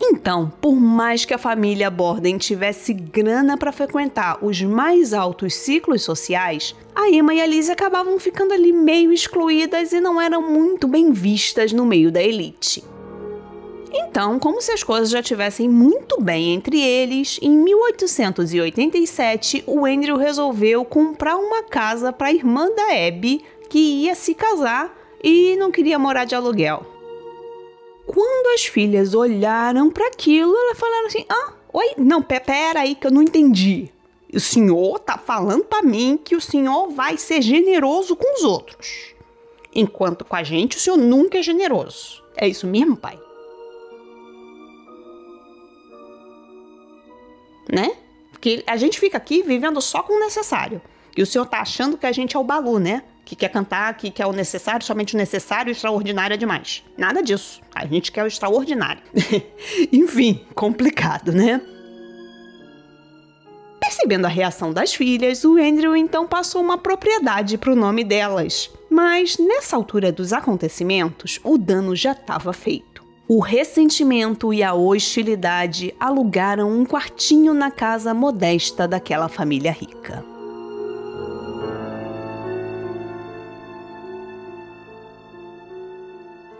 Então, 0.00 0.52
por 0.60 0.76
mais 0.76 1.24
que 1.24 1.32
a 1.32 1.38
família 1.38 1.88
Borden 1.88 2.36
tivesse 2.36 2.92
grana 2.92 3.56
para 3.56 3.72
frequentar 3.72 4.38
os 4.42 4.60
mais 4.60 5.14
altos 5.14 5.54
ciclos 5.54 6.02
sociais, 6.02 6.74
a 6.94 7.08
Emma 7.08 7.32
e 7.32 7.40
a 7.40 7.46
Lizzie 7.46 7.72
acabavam 7.72 8.18
ficando 8.18 8.52
ali 8.52 8.70
meio 8.70 9.10
excluídas 9.10 9.92
e 9.92 10.00
não 10.00 10.20
eram 10.20 10.42
muito 10.42 10.86
bem 10.86 11.10
vistas 11.10 11.72
no 11.72 11.86
meio 11.86 12.12
da 12.12 12.22
elite. 12.22 12.84
Então, 13.92 14.38
como 14.38 14.60
se 14.60 14.70
as 14.70 14.82
coisas 14.82 15.10
já 15.10 15.22
tivessem 15.22 15.68
muito 15.68 16.20
bem 16.20 16.54
entre 16.54 16.80
eles, 16.80 17.38
em 17.40 17.50
1887 17.50 19.64
o 19.66 19.86
Andrew 19.86 20.16
resolveu 20.16 20.84
comprar 20.84 21.36
uma 21.36 21.62
casa 21.62 22.12
para 22.12 22.28
a 22.28 22.32
irmã 22.32 22.68
da 22.74 23.06
Abby, 23.06 23.44
que 23.68 23.78
ia 23.78 24.14
se 24.14 24.34
casar 24.34 24.94
e 25.22 25.56
não 25.56 25.70
queria 25.70 25.98
morar 25.98 26.24
de 26.24 26.34
aluguel. 26.34 26.86
Quando 28.06 28.54
as 28.54 28.64
filhas 28.64 29.14
olharam 29.14 29.90
para 29.90 30.06
aquilo, 30.06 30.54
elas 30.56 30.78
falaram 30.78 31.06
assim: 31.06 31.24
Ah, 31.28 31.52
oi, 31.72 31.92
não, 31.96 32.22
pera 32.22 32.80
aí 32.80 32.94
que 32.94 33.06
eu 33.06 33.10
não 33.10 33.22
entendi. 33.22 33.90
O 34.32 34.40
senhor 34.40 34.98
tá 34.98 35.16
falando 35.16 35.64
para 35.64 35.82
mim 35.82 36.18
que 36.22 36.36
o 36.36 36.40
senhor 36.40 36.90
vai 36.90 37.16
ser 37.16 37.40
generoso 37.40 38.14
com 38.14 38.34
os 38.34 38.44
outros. 38.44 39.14
Enquanto 39.74 40.24
com 40.24 40.36
a 40.36 40.42
gente 40.42 40.76
o 40.76 40.80
senhor 40.80 40.96
nunca 40.96 41.38
é 41.38 41.42
generoso. 41.42 42.22
É 42.36 42.46
isso 42.46 42.66
mesmo, 42.66 42.96
pai? 42.96 43.18
Né? 47.68 47.92
Porque 48.32 48.62
a 48.66 48.76
gente 48.76 48.98
fica 48.98 49.16
aqui 49.18 49.42
vivendo 49.42 49.80
só 49.80 50.02
com 50.02 50.14
o 50.14 50.20
necessário. 50.20 50.80
E 51.16 51.22
o 51.22 51.26
senhor 51.26 51.46
tá 51.46 51.60
achando 51.60 51.98
que 51.98 52.06
a 52.06 52.12
gente 52.12 52.36
é 52.36 52.38
o 52.38 52.44
balu, 52.44 52.78
né? 52.78 53.02
Que 53.24 53.34
quer 53.34 53.48
cantar, 53.48 53.92
que 53.94 54.10
quer 54.10 54.26
o 54.26 54.32
necessário, 54.32 54.86
somente 54.86 55.14
o 55.14 55.18
necessário 55.18 55.70
extraordinário 55.70 56.34
é 56.34 56.36
demais. 56.36 56.84
Nada 56.96 57.22
disso. 57.22 57.60
A 57.74 57.84
gente 57.84 58.12
quer 58.12 58.22
o 58.22 58.26
extraordinário. 58.26 59.02
Enfim, 59.92 60.46
complicado, 60.54 61.32
né? 61.32 61.60
Percebendo 63.80 64.26
a 64.26 64.28
reação 64.28 64.72
das 64.72 64.94
filhas, 64.94 65.44
o 65.44 65.56
Andrew 65.56 65.96
então 65.96 66.26
passou 66.26 66.60
uma 66.62 66.78
propriedade 66.78 67.58
para 67.58 67.72
o 67.72 67.76
nome 67.76 68.04
delas. 68.04 68.70
Mas 68.90 69.38
nessa 69.38 69.76
altura 69.76 70.12
dos 70.12 70.32
acontecimentos, 70.32 71.40
o 71.42 71.58
dano 71.58 71.94
já 71.96 72.12
estava 72.12 72.52
feito. 72.52 72.87
O 73.30 73.40
ressentimento 73.40 74.54
e 74.54 74.62
a 74.62 74.72
hostilidade 74.72 75.94
alugaram 76.00 76.72
um 76.72 76.82
quartinho 76.86 77.52
na 77.52 77.70
casa 77.70 78.14
modesta 78.14 78.88
daquela 78.88 79.28
família 79.28 79.70
rica. 79.70 80.24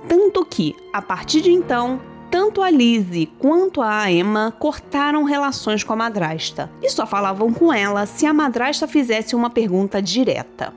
Tanto 0.06 0.44
que, 0.44 0.76
a 0.92 1.00
partir 1.00 1.40
de 1.40 1.50
então, 1.50 1.98
tanto 2.30 2.60
a 2.60 2.68
Lizzie 2.68 3.32
quanto 3.38 3.80
a 3.80 4.12
Emma 4.12 4.54
cortaram 4.58 5.24
relações 5.24 5.82
com 5.82 5.94
a 5.94 5.96
madrasta 5.96 6.70
e 6.82 6.90
só 6.90 7.06
falavam 7.06 7.50
com 7.50 7.72
ela 7.72 8.04
se 8.04 8.26
a 8.26 8.34
madrasta 8.34 8.86
fizesse 8.86 9.34
uma 9.34 9.48
pergunta 9.48 10.02
direta. 10.02 10.74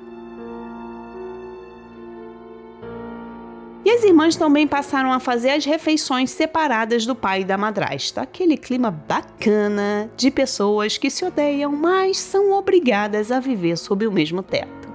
As 3.94 4.06
irmãs 4.06 4.38
também 4.38 4.66
passaram 4.66 5.12
a 5.12 5.20
fazer 5.20 5.50
as 5.50 5.66
refeições 5.66 6.32
separadas 6.32 7.06
do 7.06 7.14
pai 7.14 7.42
e 7.42 7.44
da 7.44 7.58
madrasta. 7.58 8.22
Aquele 8.22 8.56
clima 8.56 8.90
bacana 8.90 10.10
de 10.16 10.32
pessoas 10.32 10.98
que 10.98 11.10
se 11.10 11.26
odeiam, 11.26 11.74
mas 11.74 12.18
são 12.18 12.54
obrigadas 12.54 13.34
a 13.34 13.40
viver 13.42 13.78
sob 13.78 14.08
o 14.08 14.12
mesmo 14.12 14.42
teto. 14.42 14.90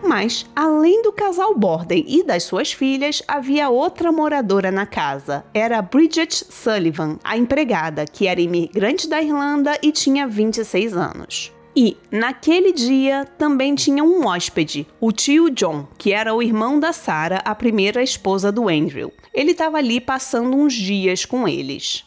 Mas, 0.00 0.46
além 0.54 1.02
do 1.02 1.12
casal 1.12 1.56
Borden 1.56 2.04
e 2.06 2.22
das 2.22 2.44
suas 2.44 2.72
filhas, 2.72 3.20
havia 3.26 3.68
outra 3.68 4.12
moradora 4.12 4.70
na 4.70 4.86
casa. 4.86 5.44
Era 5.52 5.82
Bridget 5.82 6.46
Sullivan, 6.48 7.18
a 7.24 7.36
empregada, 7.36 8.04
que 8.06 8.28
era 8.28 8.40
imigrante 8.40 9.08
da 9.08 9.20
Irlanda 9.20 9.76
e 9.82 9.90
tinha 9.90 10.28
26 10.28 10.96
anos. 10.96 11.52
E, 11.82 11.96
naquele 12.10 12.74
dia, 12.74 13.24
também 13.38 13.74
tinha 13.74 14.04
um 14.04 14.26
hóspede, 14.26 14.86
o 15.00 15.10
tio 15.10 15.48
John, 15.48 15.88
que 15.96 16.12
era 16.12 16.34
o 16.34 16.42
irmão 16.42 16.78
da 16.78 16.92
Sarah, 16.92 17.40
a 17.42 17.54
primeira 17.54 18.02
esposa 18.02 18.52
do 18.52 18.68
Andrew. 18.68 19.10
Ele 19.32 19.52
estava 19.52 19.78
ali 19.78 19.98
passando 19.98 20.54
uns 20.54 20.74
dias 20.74 21.24
com 21.24 21.48
eles. 21.48 22.04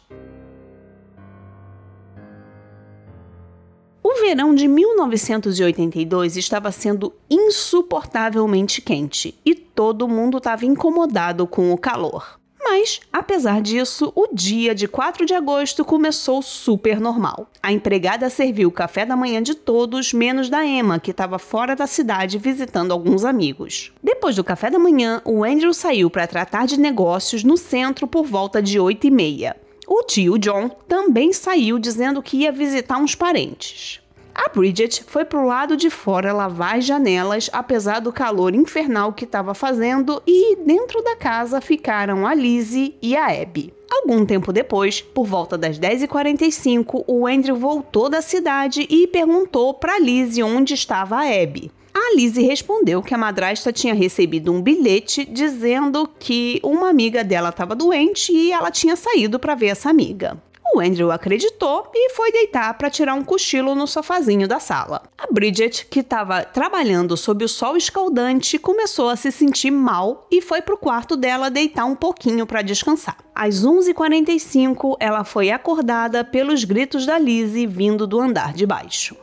O 4.03 4.13
verão 4.21 4.53
de 4.53 4.67
1982 4.67 6.37
estava 6.37 6.71
sendo 6.71 7.11
insuportavelmente 7.27 8.79
quente 8.79 9.33
e 9.43 9.55
todo 9.55 10.07
mundo 10.07 10.37
estava 10.37 10.67
incomodado 10.67 11.47
com 11.47 11.73
o 11.73 11.77
calor. 11.79 12.42
Mas, 12.75 12.99
apesar 13.13 13.61
disso, 13.61 14.11
o 14.15 14.33
dia 14.33 14.73
de 14.73 14.87
4 14.87 15.27
de 15.27 15.35
agosto 15.35 15.85
começou 15.85 16.41
super 16.41 16.99
normal. 16.99 17.47
A 17.61 17.71
empregada 17.71 18.31
serviu 18.31 18.69
o 18.69 18.71
café 18.71 19.05
da 19.05 19.15
manhã 19.15 19.43
de 19.43 19.53
todos, 19.53 20.11
menos 20.11 20.49
da 20.49 20.65
Emma, 20.65 20.99
que 20.99 21.11
estava 21.11 21.37
fora 21.37 21.75
da 21.75 21.85
cidade 21.85 22.39
visitando 22.39 22.91
alguns 22.91 23.25
amigos. 23.25 23.93
Depois 24.01 24.35
do 24.35 24.43
café 24.43 24.71
da 24.71 24.79
manhã, 24.79 25.21
o 25.23 25.43
Andrew 25.43 25.71
saiu 25.71 26.09
para 26.09 26.25
tratar 26.25 26.65
de 26.65 26.79
negócios 26.79 27.43
no 27.43 27.57
centro 27.57 28.07
por 28.07 28.25
volta 28.25 28.59
de 28.59 28.79
8 28.79 29.05
e 29.05 29.11
meia. 29.11 29.55
O 29.87 30.01
tio 30.01 30.39
John 30.39 30.67
também 30.87 31.31
saiu 31.31 31.77
dizendo 31.77 32.23
que 32.23 32.37
ia 32.37 32.51
visitar 32.51 32.97
uns 32.97 33.13
parentes. 33.13 34.01
A 34.35 34.49
Bridget 34.49 35.03
foi 35.07 35.23
pro 35.25 35.45
lado 35.45 35.77
de 35.77 35.89
fora 35.89 36.33
lavar 36.33 36.77
as 36.77 36.85
janelas, 36.85 37.49
apesar 37.53 37.99
do 37.99 38.11
calor 38.11 38.55
infernal 38.55 39.13
que 39.13 39.25
estava 39.25 39.53
fazendo, 39.53 40.21
e 40.25 40.55
dentro 40.55 41.03
da 41.03 41.15
casa 41.15 41.61
ficaram 41.61 42.25
a 42.25 42.33
Lizzie 42.33 42.95
e 43.01 43.15
a 43.15 43.27
Abby. 43.27 43.71
Algum 43.91 44.25
tempo 44.25 44.51
depois, 44.51 45.01
por 45.01 45.27
volta 45.27 45.55
das 45.55 45.79
10h45, 45.79 47.03
o 47.05 47.27
Andrew 47.27 47.55
voltou 47.55 48.09
da 48.09 48.21
cidade 48.23 48.87
e 48.89 49.05
perguntou 49.05 49.75
para 49.75 49.99
Lizzie 49.99 50.43
onde 50.43 50.73
estava 50.73 51.17
a 51.17 51.43
Abby. 51.43 51.71
A 51.93 52.15
Lizzie 52.15 52.47
respondeu 52.47 53.03
que 53.03 53.13
a 53.13 53.17
madrasta 53.17 53.71
tinha 53.71 53.93
recebido 53.93 54.51
um 54.51 54.63
bilhete 54.63 55.25
dizendo 55.25 56.09
que 56.19 56.59
uma 56.63 56.89
amiga 56.89 57.23
dela 57.23 57.49
estava 57.49 57.75
doente 57.75 58.33
e 58.33 58.51
ela 58.51 58.71
tinha 58.71 58.95
saído 58.95 59.37
para 59.37 59.53
ver 59.53 59.67
essa 59.67 59.91
amiga. 59.91 60.41
O 60.73 60.79
Andrew 60.79 61.11
acreditou 61.11 61.87
e 61.93 62.09
foi 62.11 62.31
deitar 62.31 62.73
para 62.75 62.89
tirar 62.89 63.13
um 63.13 63.23
cochilo 63.23 63.75
no 63.75 63.85
sofazinho 63.85 64.47
da 64.47 64.59
sala. 64.59 65.03
A 65.17 65.31
Bridget, 65.31 65.85
que 65.85 65.99
estava 65.99 66.43
trabalhando 66.43 67.15
sob 67.15 67.45
o 67.45 67.49
sol 67.49 67.77
escaldante, 67.77 68.57
começou 68.57 69.09
a 69.09 69.15
se 69.15 69.31
sentir 69.31 69.69
mal 69.69 70.27
e 70.31 70.41
foi 70.41 70.61
para 70.61 70.73
o 70.73 70.77
quarto 70.77 71.15
dela 71.15 71.51
deitar 71.51 71.85
um 71.85 71.95
pouquinho 71.95 72.47
para 72.47 72.63
descansar. 72.63 73.17
Às 73.35 73.63
11h45, 73.63 74.97
ela 74.99 75.23
foi 75.23 75.51
acordada 75.51 76.23
pelos 76.23 76.63
gritos 76.63 77.05
da 77.05 77.19
Lizzie 77.19 77.67
vindo 77.67 78.07
do 78.07 78.19
andar 78.19 78.53
de 78.53 78.65
baixo. 78.65 79.15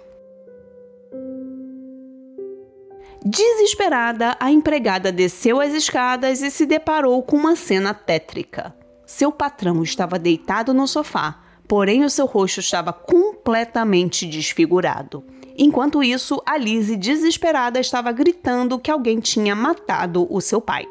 Desesperada, 3.24 4.36
a 4.40 4.50
empregada 4.50 5.12
desceu 5.12 5.60
as 5.60 5.74
escadas 5.74 6.42
e 6.42 6.50
se 6.50 6.64
deparou 6.64 7.22
com 7.22 7.36
uma 7.36 7.54
cena 7.54 7.92
tétrica. 7.92 8.74
Seu 9.10 9.32
patrão 9.32 9.82
estava 9.82 10.20
deitado 10.20 10.72
no 10.72 10.86
sofá, 10.86 11.40
porém 11.66 12.04
o 12.04 12.08
seu 12.08 12.26
rosto 12.26 12.60
estava 12.60 12.92
completamente 12.92 14.24
desfigurado. 14.24 15.24
Enquanto 15.58 16.00
isso, 16.00 16.40
a 16.46 16.56
Lizzie, 16.56 16.96
desesperada, 16.96 17.80
estava 17.80 18.12
gritando 18.12 18.78
que 18.78 18.88
alguém 18.88 19.18
tinha 19.18 19.56
matado 19.56 20.28
o 20.30 20.40
seu 20.40 20.60
pai. 20.60 20.86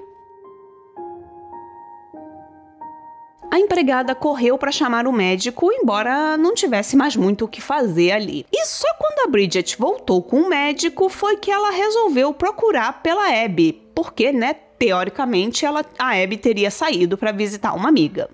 A 3.49 3.57
empregada 3.57 4.13
correu 4.13 4.57
para 4.57 4.69
chamar 4.69 5.07
o 5.07 5.13
médico, 5.13 5.71
embora 5.71 6.35
não 6.35 6.53
tivesse 6.53 6.97
mais 6.97 7.15
muito 7.15 7.45
o 7.45 7.47
que 7.47 7.61
fazer 7.61 8.11
ali. 8.11 8.45
E 8.51 8.65
só 8.65 8.87
quando 8.99 9.27
a 9.27 9.31
Bridget 9.31 9.77
voltou 9.79 10.21
com 10.21 10.41
o 10.41 10.49
médico 10.49 11.07
foi 11.07 11.37
que 11.37 11.49
ela 11.49 11.71
resolveu 11.71 12.33
procurar 12.33 13.01
pela 13.01 13.29
Abby, 13.45 13.81
porque, 13.95 14.33
né, 14.33 14.55
teoricamente, 14.79 15.65
ela, 15.65 15.85
a 15.99 16.11
Abby 16.11 16.37
teria 16.37 16.71
saído 16.71 17.17
para 17.17 17.33
visitar 17.33 17.73
uma 17.73 17.89
amiga. 17.89 18.29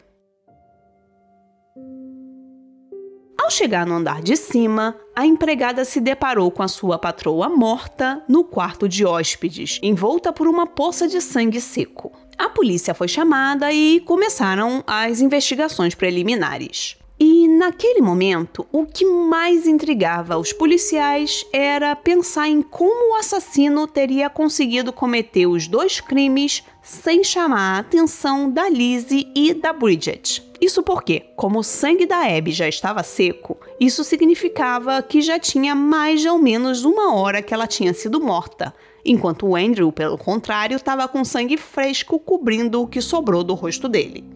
Ao 3.46 3.52
chegar 3.52 3.86
no 3.86 3.96
andar 3.96 4.22
de 4.22 4.36
cima, 4.36 4.96
a 5.16 5.26
empregada 5.26 5.86
se 5.86 6.00
deparou 6.00 6.50
com 6.50 6.64
a 6.64 6.68
sua 6.68 6.98
patroa 6.98 7.48
morta 7.48 8.24
no 8.28 8.44
quarto 8.44 8.90
de 8.90 9.06
hóspedes, 9.06 9.80
envolta 9.84 10.34
por 10.34 10.48
uma 10.48 10.66
poça 10.66 11.08
de 11.08 11.22
sangue 11.22 11.62
seco. 11.62 12.12
A 12.38 12.50
polícia 12.50 12.94
foi 12.94 13.08
chamada 13.08 13.72
e 13.72 14.00
começaram 14.00 14.84
as 14.88 15.22
investigações 15.22 15.94
preliminares. 15.94 16.98
E 17.18 17.48
naquele 17.48 18.02
momento, 18.02 18.68
o 18.74 18.86
que 18.86 19.06
mais 19.06 19.66
intrigava 19.66 20.38
os 20.38 20.52
policiais 20.52 21.46
era 21.54 21.96
pensar 21.96 22.50
em 22.50 22.62
como 22.62 23.14
o 23.14 23.16
assassino 23.16 23.88
teria 23.88 24.30
conseguido 24.30 24.92
cometer 24.92 25.48
os 25.48 25.66
dois 25.66 26.02
crimes 26.02 26.62
sem 26.82 27.24
chamar 27.24 27.78
a 27.78 27.80
atenção 27.80 28.52
da 28.52 28.68
Lizzie 28.70 29.32
e 29.34 29.54
da 29.54 29.72
Bridget. 29.72 30.44
Isso 30.60 30.84
porque, 30.84 31.22
como 31.38 31.60
o 31.60 31.64
sangue 31.64 32.06
da 32.06 32.26
Abby 32.26 32.52
já 32.52 32.68
estava 32.68 33.02
seco, 33.02 33.58
isso 33.80 34.04
significava 34.04 35.02
que 35.02 35.22
já 35.22 35.40
tinha 35.40 35.74
mais 35.74 36.26
ou 36.26 36.38
menos 36.38 36.84
uma 36.84 37.16
hora 37.16 37.42
que 37.42 37.54
ela 37.54 37.68
tinha 37.68 37.94
sido 37.94 38.20
morta. 38.20 38.74
enquanto 39.08 39.46
o 39.46 39.56
Andrew, 39.56 39.92
pelo 39.92 40.18
contrário, 40.18 40.76
estava 40.76 41.08
com 41.08 41.24
sangue 41.24 41.58
fresco 41.58 42.20
cobrindo 42.20 42.82
o 42.82 42.88
que 42.88 43.00
sobrou 43.00 43.44
do 43.44 43.54
rosto 43.54 43.88
dele. 43.88 44.35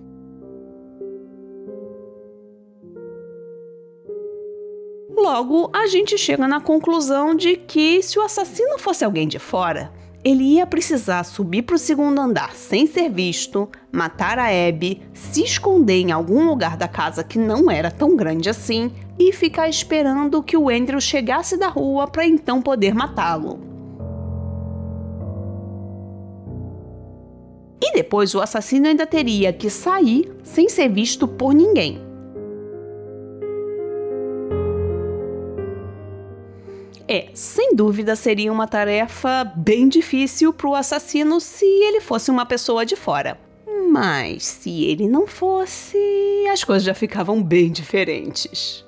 Logo, 5.22 5.70
a 5.74 5.86
gente 5.86 6.18
chega 6.18 6.48
na 6.48 6.62
conclusão 6.62 7.36
de 7.36 7.58
que 7.58 8.02
se 8.02 8.18
o 8.18 8.22
assassino 8.22 8.80
fosse 8.80 9.04
alguém 9.04 9.28
de 9.28 9.38
fora, 9.38 9.92
ele 10.24 10.44
ia 10.44 10.66
precisar 10.66 11.26
subir 11.26 11.64
para 11.64 11.76
o 11.76 11.80
segundo 11.80 12.22
andar 12.22 12.56
sem 12.56 12.88
ser 12.88 13.10
visto, 13.10 13.68
matar 13.92 14.40
a 14.40 14.46
Abby, 14.46 15.02
se 15.14 15.44
esconder 15.44 16.00
em 16.00 16.14
algum 16.14 16.48
lugar 16.48 16.78
da 16.78 16.88
casa 16.88 17.22
que 17.22 17.38
não 17.38 17.70
era 17.70 17.92
tão 17.92 18.16
grande 18.16 18.50
assim 18.50 18.94
e 19.20 19.34
ficar 19.34 19.68
esperando 19.68 20.42
que 20.42 20.56
o 20.56 20.70
Andrew 20.70 21.02
chegasse 21.02 21.58
da 21.58 21.68
rua 21.68 22.08
para 22.08 22.26
então 22.26 22.62
poder 22.62 22.96
matá-lo. 22.96 23.60
E 27.84 27.92
depois 27.92 28.34
o 28.34 28.40
assassino 28.40 28.88
ainda 28.88 29.06
teria 29.06 29.52
que 29.52 29.70
sair 29.70 30.32
sem 30.44 30.70
ser 30.70 30.88
visto 30.88 31.28
por 31.28 31.54
ninguém. 31.54 32.09
É, 37.12 37.30
sem 37.34 37.76
dúvida 37.76 38.16
seria 38.16 38.54
uma 38.54 38.68
tarefa 38.68 39.44
bem 39.56 39.90
difícil 39.90 40.54
para 40.54 40.70
o 40.70 40.76
assassino 40.76 41.42
se 41.42 41.66
ele 41.66 42.00
fosse 42.00 42.30
uma 42.30 42.46
pessoa 42.46 42.86
de 42.86 42.96
fora. 42.96 43.36
Mas 43.90 44.44
se 44.46 44.84
ele 44.86 45.08
não 45.10 45.26
fosse, 45.26 45.98
as 46.54 46.64
coisas 46.64 46.84
já 46.84 46.94
ficavam 46.94 47.42
bem 47.42 47.72
diferentes. 47.72 48.86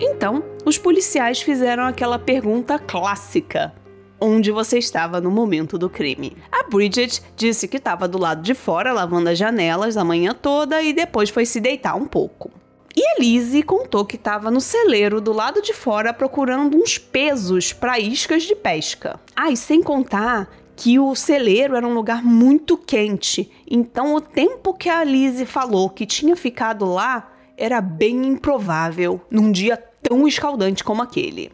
Então, 0.00 0.42
os 0.64 0.78
policiais 0.78 1.42
fizeram 1.42 1.84
aquela 1.84 2.18
pergunta 2.18 2.78
clássica: 2.78 3.74
onde 4.20 4.50
você 4.50 4.78
estava 4.78 5.20
no 5.20 5.30
momento 5.30 5.78
do 5.78 5.88
crime. 5.88 6.36
A 6.50 6.68
Bridget 6.68 7.22
disse 7.36 7.68
que 7.68 7.76
estava 7.76 8.08
do 8.08 8.18
lado 8.18 8.42
de 8.42 8.54
fora 8.54 8.92
lavando 8.92 9.30
as 9.30 9.38
janelas 9.38 9.96
a 9.96 10.04
manhã 10.04 10.34
toda 10.34 10.82
e 10.82 10.92
depois 10.92 11.30
foi 11.30 11.46
se 11.46 11.60
deitar 11.60 11.96
um 11.96 12.06
pouco. 12.06 12.50
E 12.96 13.20
Lizzie 13.20 13.62
contou 13.62 14.04
que 14.04 14.16
estava 14.16 14.50
no 14.50 14.60
celeiro 14.60 15.20
do 15.20 15.32
lado 15.32 15.62
de 15.62 15.72
fora 15.72 16.12
procurando 16.12 16.76
uns 16.76 16.98
pesos 16.98 17.72
para 17.72 17.98
iscas 17.98 18.42
de 18.42 18.56
pesca. 18.56 19.20
Ah, 19.36 19.50
e 19.50 19.56
sem 19.56 19.82
contar 19.82 20.50
que 20.74 20.98
o 20.98 21.14
celeiro 21.14 21.76
era 21.76 21.86
um 21.86 21.94
lugar 21.94 22.24
muito 22.24 22.76
quente, 22.76 23.50
então 23.68 24.14
o 24.14 24.20
tempo 24.20 24.74
que 24.74 24.88
a 24.88 25.02
Lizzie 25.02 25.44
falou 25.44 25.90
que 25.90 26.06
tinha 26.06 26.36
ficado 26.36 26.84
lá 26.84 27.32
era 27.56 27.80
bem 27.80 28.26
improvável 28.26 29.20
num 29.28 29.50
dia 29.50 29.76
tão 29.76 30.26
escaldante 30.26 30.84
como 30.84 31.02
aquele. 31.02 31.50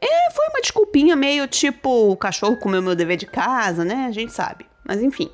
É, 0.00 0.30
foi 0.32 0.46
uma 0.48 0.60
desculpinha 0.60 1.16
meio 1.16 1.46
tipo: 1.46 2.10
o 2.10 2.16
cachorro 2.16 2.58
comeu 2.58 2.82
meu 2.82 2.94
dever 2.94 3.16
de 3.16 3.26
casa, 3.26 3.84
né? 3.84 4.06
A 4.06 4.12
gente 4.12 4.32
sabe. 4.32 4.66
Mas 4.86 5.02
enfim. 5.02 5.30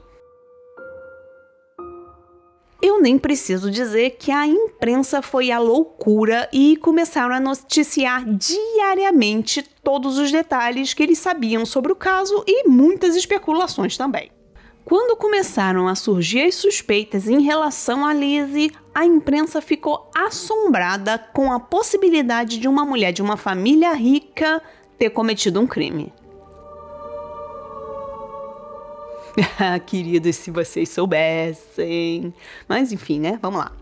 Eu 2.83 3.01
nem 3.01 3.19
preciso 3.19 3.71
dizer 3.71 4.11
que 4.19 4.31
a 4.31 4.47
imprensa 4.47 5.23
foi 5.23 5.51
à 5.51 5.59
loucura 5.59 6.47
e 6.53 6.77
começaram 6.77 7.35
a 7.35 7.41
noticiar 7.41 8.25
diariamente 8.27 9.63
todos 9.83 10.19
os 10.19 10.31
detalhes 10.31 10.93
que 10.93 11.03
eles 11.03 11.19
sabiam 11.19 11.65
sobre 11.65 11.93
o 11.93 11.97
caso 11.97 12.45
e 12.47 12.69
muitas 12.69 13.17
especulações 13.17 13.97
também. 13.97 14.31
Quando 14.85 15.17
começaram 15.17 15.89
a 15.89 15.95
surgir 15.95 16.43
as 16.43 16.57
suspeitas 16.57 17.27
em 17.27 17.41
relação 17.41 18.05
a 18.05 18.13
Lizzie, 18.13 18.71
a 18.95 19.07
imprensa 19.07 19.63
ficou 19.63 20.11
assombrada 20.15 21.19
com 21.19 21.51
a 21.51 21.59
possibilidade 21.59 22.59
de 22.59 22.69
uma 22.69 22.85
mulher 22.85 23.11
de 23.11 23.23
uma 23.23 23.37
família 23.37 23.95
rica 23.95 24.63
ter 24.99 25.11
cometido 25.11 25.61
um 25.61 25.67
crime. 25.67 26.13
Ah, 29.59 29.81
queridos, 29.81 30.37
se 30.37 30.49
vocês 30.49 30.89
soubessem. 30.91 32.33
Mas 32.69 32.93
enfim, 32.93 33.19
né? 33.19 33.37
Vamos 33.43 33.59
lá. 33.59 33.73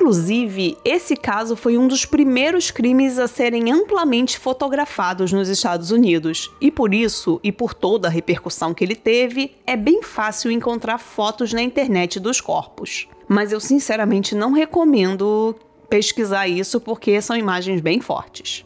Inclusive, 0.00 0.78
esse 0.82 1.14
caso 1.14 1.54
foi 1.54 1.76
um 1.76 1.86
dos 1.86 2.06
primeiros 2.06 2.70
crimes 2.70 3.18
a 3.18 3.28
serem 3.28 3.70
amplamente 3.70 4.38
fotografados 4.38 5.30
nos 5.30 5.46
Estados 5.46 5.90
Unidos, 5.90 6.50
e 6.58 6.70
por 6.70 6.94
isso, 6.94 7.38
e 7.44 7.52
por 7.52 7.74
toda 7.74 8.08
a 8.08 8.10
repercussão 8.10 8.72
que 8.72 8.82
ele 8.82 8.96
teve, 8.96 9.54
é 9.66 9.76
bem 9.76 10.02
fácil 10.02 10.50
encontrar 10.50 10.96
fotos 10.96 11.52
na 11.52 11.60
internet 11.60 12.18
dos 12.18 12.40
corpos. 12.40 13.06
Mas 13.28 13.52
eu 13.52 13.60
sinceramente 13.60 14.34
não 14.34 14.52
recomendo 14.52 15.54
pesquisar 15.86 16.48
isso 16.48 16.80
porque 16.80 17.20
são 17.20 17.36
imagens 17.36 17.82
bem 17.82 18.00
fortes. 18.00 18.64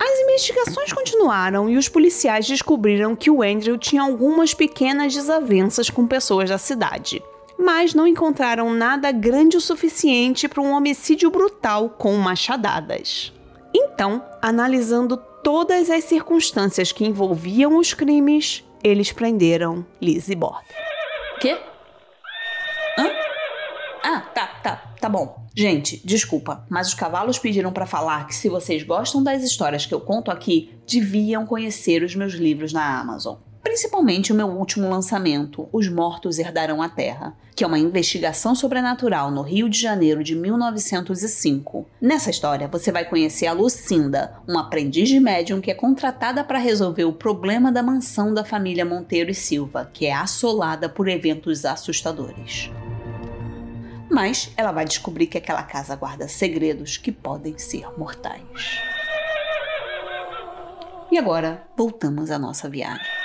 As 0.00 0.18
investigações 0.20 0.94
continuaram 0.94 1.68
e 1.68 1.76
os 1.76 1.90
policiais 1.90 2.46
descobriram 2.46 3.14
que 3.14 3.30
o 3.30 3.42
Andrew 3.42 3.76
tinha 3.76 4.00
algumas 4.00 4.54
pequenas 4.54 5.12
desavenças 5.12 5.90
com 5.90 6.06
pessoas 6.06 6.48
da 6.48 6.56
cidade 6.56 7.22
mas 7.60 7.94
não 7.94 8.06
encontraram 8.06 8.72
nada 8.72 9.12
grande 9.12 9.56
o 9.56 9.60
suficiente 9.60 10.48
para 10.48 10.62
um 10.62 10.72
homicídio 10.72 11.30
brutal 11.30 11.90
com 11.90 12.16
machadadas. 12.16 13.32
Então, 13.74 14.24
analisando 14.42 15.16
todas 15.16 15.90
as 15.90 16.04
circunstâncias 16.04 16.92
que 16.92 17.04
envolviam 17.04 17.76
os 17.76 17.94
crimes, 17.94 18.64
eles 18.82 19.12
prenderam 19.12 19.84
Lizzie 20.00 20.34
Borden. 20.34 20.74
Quê? 21.40 21.58
Hã? 22.98 23.10
Ah, 24.02 24.20
tá, 24.34 24.46
tá, 24.62 24.94
tá 25.00 25.08
bom. 25.08 25.46
Gente, 25.54 26.00
desculpa, 26.04 26.64
mas 26.70 26.88
os 26.88 26.94
cavalos 26.94 27.38
pediram 27.38 27.72
para 27.72 27.86
falar 27.86 28.26
que 28.26 28.34
se 28.34 28.48
vocês 28.48 28.82
gostam 28.82 29.22
das 29.22 29.42
histórias 29.42 29.84
que 29.84 29.94
eu 29.94 30.00
conto 30.00 30.30
aqui, 30.30 30.74
deviam 30.90 31.46
conhecer 31.46 32.02
os 32.02 32.14
meus 32.14 32.32
livros 32.32 32.72
na 32.72 33.00
Amazon. 33.00 33.36
Principalmente 33.62 34.32
o 34.32 34.34
meu 34.34 34.48
último 34.48 34.88
lançamento, 34.88 35.68
Os 35.70 35.86
Mortos 35.88 36.38
Herdarão 36.38 36.80
a 36.80 36.88
Terra, 36.88 37.36
que 37.54 37.62
é 37.62 37.66
uma 37.66 37.78
investigação 37.78 38.54
sobrenatural 38.54 39.30
no 39.30 39.42
Rio 39.42 39.68
de 39.68 39.78
Janeiro 39.78 40.24
de 40.24 40.34
1905. 40.34 41.86
Nessa 42.00 42.30
história, 42.30 42.66
você 42.68 42.90
vai 42.90 43.04
conhecer 43.04 43.46
a 43.46 43.52
Lucinda, 43.52 44.34
uma 44.48 44.62
aprendiz 44.62 45.10
de 45.10 45.20
médium 45.20 45.60
que 45.60 45.70
é 45.70 45.74
contratada 45.74 46.42
para 46.42 46.58
resolver 46.58 47.04
o 47.04 47.12
problema 47.12 47.70
da 47.70 47.82
mansão 47.82 48.32
da 48.32 48.44
família 48.44 48.84
Monteiro 48.84 49.30
e 49.30 49.34
Silva, 49.34 49.90
que 49.92 50.06
é 50.06 50.14
assolada 50.14 50.88
por 50.88 51.06
eventos 51.06 51.66
assustadores. 51.66 52.70
Mas 54.10 54.50
ela 54.56 54.72
vai 54.72 54.86
descobrir 54.86 55.26
que 55.26 55.36
aquela 55.38 55.62
casa 55.62 55.94
guarda 55.94 56.26
segredos 56.26 56.96
que 56.96 57.12
podem 57.12 57.58
ser 57.58 57.86
mortais. 57.98 58.80
E 61.12 61.18
agora, 61.18 61.62
voltamos 61.76 62.30
à 62.30 62.38
nossa 62.38 62.68
viagem. 62.68 63.20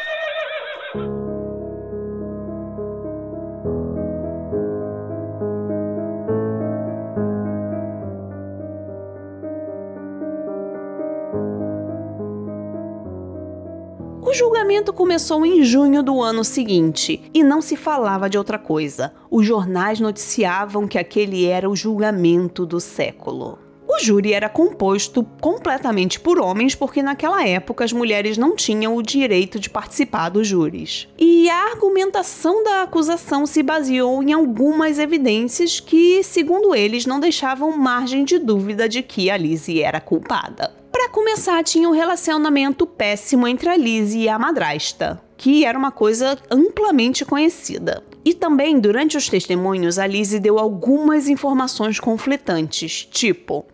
Julgamento 14.85 14.93
começou 14.93 15.45
em 15.45 15.63
junho 15.63 16.03
do 16.03 16.21
ano 16.21 16.43
seguinte 16.43 17.21
e 17.33 17.43
não 17.43 17.61
se 17.61 17.75
falava 17.75 18.29
de 18.29 18.37
outra 18.37 18.59
coisa. 18.59 19.13
Os 19.31 19.45
jornais 19.45 19.99
noticiavam 19.99 20.87
que 20.87 20.99
aquele 20.99 21.45
era 21.45 21.69
o 21.69 21.75
julgamento 21.75 22.65
do 22.65 22.79
século. 22.79 23.57
O 23.87 24.03
júri 24.03 24.33
era 24.33 24.49
composto 24.49 25.23
completamente 25.39 26.19
por 26.19 26.39
homens, 26.39 26.75
porque 26.75 27.01
naquela 27.01 27.47
época 27.47 27.83
as 27.83 27.93
mulheres 27.93 28.37
não 28.37 28.55
tinham 28.55 28.95
o 28.95 29.01
direito 29.01 29.59
de 29.59 29.69
participar 29.69 30.29
dos 30.29 30.47
júris. 30.47 31.07
E 31.17 31.49
a 31.49 31.71
argumentação 31.71 32.63
da 32.63 32.81
acusação 32.81 33.45
se 33.45 33.63
baseou 33.63 34.21
em 34.21 34.33
algumas 34.33 34.99
evidências 34.99 35.79
que, 35.79 36.21
segundo 36.23 36.75
eles, 36.75 37.05
não 37.05 37.19
deixavam 37.19 37.77
margem 37.77 38.25
de 38.25 38.37
dúvida 38.37 38.89
de 38.89 39.01
que 39.01 39.29
a 39.29 39.37
Lizzie 39.37 39.81
era 39.81 40.01
culpada. 40.01 40.84
Para 41.05 41.13
começar, 41.13 41.63
tinha 41.63 41.87
um 41.87 41.91
relacionamento 41.91 42.87
péssimo 42.87 43.47
entre 43.47 43.69
a 43.69 43.77
Lizzie 43.77 44.23
e 44.23 44.29
a 44.29 44.39
madrasta, 44.39 45.21
que 45.37 45.63
era 45.63 45.77
uma 45.77 45.91
coisa 45.91 46.35
amplamente 46.49 47.23
conhecida. 47.23 48.03
E 48.25 48.33
também, 48.33 48.79
durante 48.79 49.15
os 49.15 49.29
testemunhos, 49.29 49.99
a 49.99 50.07
Lizzie 50.07 50.39
deu 50.39 50.57
algumas 50.57 51.27
informações 51.27 51.99
conflitantes, 51.99 53.07
tipo, 53.11 53.67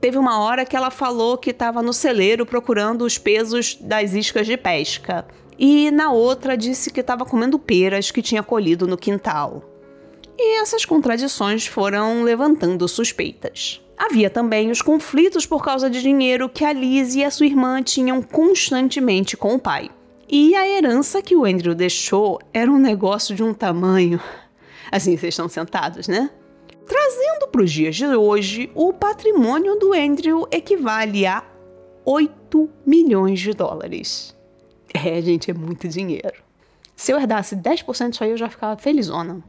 Teve 0.00 0.16
uma 0.16 0.40
hora 0.40 0.64
que 0.64 0.74
ela 0.74 0.90
falou 0.90 1.36
que 1.36 1.50
estava 1.50 1.82
no 1.82 1.92
celeiro 1.92 2.46
procurando 2.46 3.02
os 3.02 3.18
pesos 3.18 3.76
das 3.78 4.14
iscas 4.14 4.46
de 4.46 4.56
pesca. 4.56 5.26
E 5.58 5.90
na 5.90 6.10
outra 6.10 6.56
disse 6.56 6.90
que 6.90 7.00
estava 7.00 7.26
comendo 7.26 7.58
peras 7.58 8.10
que 8.10 8.22
tinha 8.22 8.42
colhido 8.42 8.86
no 8.86 8.96
quintal. 8.96 9.62
E 10.38 10.58
essas 10.62 10.86
contradições 10.86 11.66
foram 11.66 12.22
levantando 12.22 12.88
suspeitas. 12.88 13.81
Havia 14.04 14.28
também 14.28 14.68
os 14.68 14.82
conflitos 14.82 15.46
por 15.46 15.62
causa 15.62 15.88
de 15.88 16.02
dinheiro 16.02 16.48
que 16.48 16.64
a 16.64 16.72
Liz 16.72 17.14
e 17.14 17.22
a 17.22 17.30
sua 17.30 17.46
irmã 17.46 17.80
tinham 17.80 18.20
constantemente 18.20 19.36
com 19.36 19.54
o 19.54 19.60
pai. 19.60 19.90
E 20.28 20.56
a 20.56 20.66
herança 20.66 21.22
que 21.22 21.36
o 21.36 21.44
Andrew 21.44 21.72
deixou 21.72 22.40
era 22.52 22.68
um 22.68 22.80
negócio 22.80 23.32
de 23.32 23.44
um 23.44 23.54
tamanho. 23.54 24.20
Assim, 24.90 25.16
vocês 25.16 25.34
estão 25.34 25.48
sentados, 25.48 26.08
né? 26.08 26.28
Trazendo 26.84 27.46
para 27.46 27.62
os 27.62 27.70
dias 27.70 27.94
de 27.94 28.06
hoje, 28.06 28.72
o 28.74 28.92
patrimônio 28.92 29.78
do 29.78 29.92
Andrew 29.92 30.48
equivale 30.50 31.24
a 31.24 31.44
8 32.04 32.68
milhões 32.84 33.38
de 33.38 33.52
dólares. 33.52 34.36
É, 34.92 35.22
gente, 35.22 35.48
é 35.48 35.54
muito 35.54 35.86
dinheiro. 35.86 36.42
Se 36.96 37.12
eu 37.12 37.18
herdasse 37.20 37.54
10% 37.54 38.10
disso 38.10 38.24
aí, 38.24 38.30
eu 38.30 38.36
já 38.36 38.50
ficava 38.50 38.76
felizona. 38.76 39.44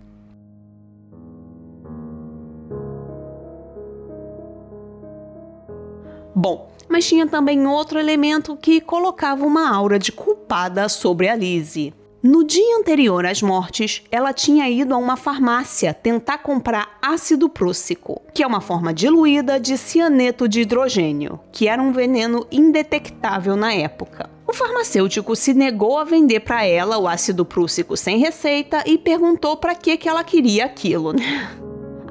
Bom, 6.43 6.69
mas 6.89 7.07
tinha 7.07 7.25
também 7.25 7.65
outro 7.65 7.97
elemento 7.97 8.57
que 8.57 8.81
colocava 8.81 9.45
uma 9.45 9.73
aura 9.73 9.97
de 9.97 10.11
culpada 10.11 10.89
sobre 10.89 11.29
a 11.29 11.35
Lizzie. 11.37 11.93
No 12.21 12.43
dia 12.43 12.79
anterior 12.79 13.25
às 13.25 13.41
mortes, 13.41 14.03
ela 14.11 14.33
tinha 14.33 14.69
ido 14.69 14.93
a 14.93 14.97
uma 14.97 15.15
farmácia 15.15 15.93
tentar 15.93 16.39
comprar 16.39 16.97
ácido 17.01 17.47
prússico, 17.47 18.21
que 18.33 18.43
é 18.43 18.47
uma 18.47 18.59
forma 18.59 18.93
diluída 18.93 19.57
de 19.57 19.77
cianeto 19.77 20.45
de 20.45 20.59
hidrogênio, 20.59 21.39
que 21.49 21.69
era 21.69 21.81
um 21.81 21.93
veneno 21.93 22.45
indetectável 22.51 23.55
na 23.55 23.73
época. 23.73 24.29
O 24.45 24.51
farmacêutico 24.51 25.37
se 25.37 25.53
negou 25.53 25.97
a 25.97 26.03
vender 26.03 26.41
para 26.41 26.65
ela 26.65 26.97
o 26.97 27.07
ácido 27.07 27.45
prússico 27.45 27.95
sem 27.95 28.17
receita 28.17 28.83
e 28.85 28.97
perguntou 28.97 29.55
para 29.55 29.75
que, 29.75 29.95
que 29.95 30.09
ela 30.09 30.25
queria 30.25 30.65
aquilo. 30.65 31.13
Né? 31.13 31.49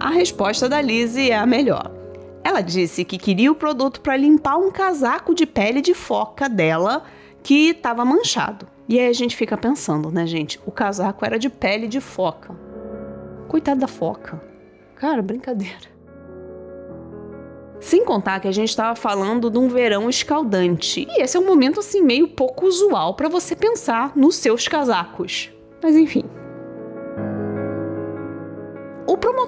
A 0.00 0.08
resposta 0.08 0.70
da 0.70 0.80
Lizzie 0.80 1.30
é 1.30 1.36
a 1.36 1.44
melhor. 1.44 2.01
Ela 2.44 2.60
disse 2.60 3.04
que 3.04 3.18
queria 3.18 3.52
o 3.52 3.54
produto 3.54 4.00
para 4.00 4.16
limpar 4.16 4.56
um 4.56 4.70
casaco 4.70 5.34
de 5.34 5.46
pele 5.46 5.80
de 5.80 5.94
foca 5.94 6.48
dela 6.48 7.04
que 7.42 7.70
estava 7.70 8.04
manchado. 8.04 8.66
E 8.88 8.98
aí 8.98 9.08
a 9.08 9.12
gente 9.12 9.36
fica 9.36 9.56
pensando, 9.56 10.10
né, 10.10 10.26
gente? 10.26 10.60
O 10.66 10.72
casaco 10.72 11.24
era 11.24 11.38
de 11.38 11.48
pele 11.48 11.86
de 11.86 12.00
foca. 12.00 12.54
Coitado 13.48 13.80
da 13.80 13.88
foca. 13.88 14.42
Cara, 14.96 15.22
brincadeira. 15.22 15.92
Sem 17.80 18.04
contar 18.04 18.38
que 18.40 18.46
a 18.46 18.52
gente 18.52 18.68
estava 18.68 18.94
falando 18.94 19.50
de 19.50 19.58
um 19.58 19.68
verão 19.68 20.08
escaldante. 20.08 21.06
E 21.10 21.22
esse 21.22 21.36
é 21.36 21.40
um 21.40 21.46
momento 21.46 21.80
assim 21.80 22.00
meio 22.00 22.28
pouco 22.28 22.66
usual 22.66 23.14
para 23.14 23.28
você 23.28 23.56
pensar 23.56 24.12
nos 24.16 24.36
seus 24.36 24.68
casacos. 24.68 25.50
Mas 25.82 25.96
enfim. 25.96 26.24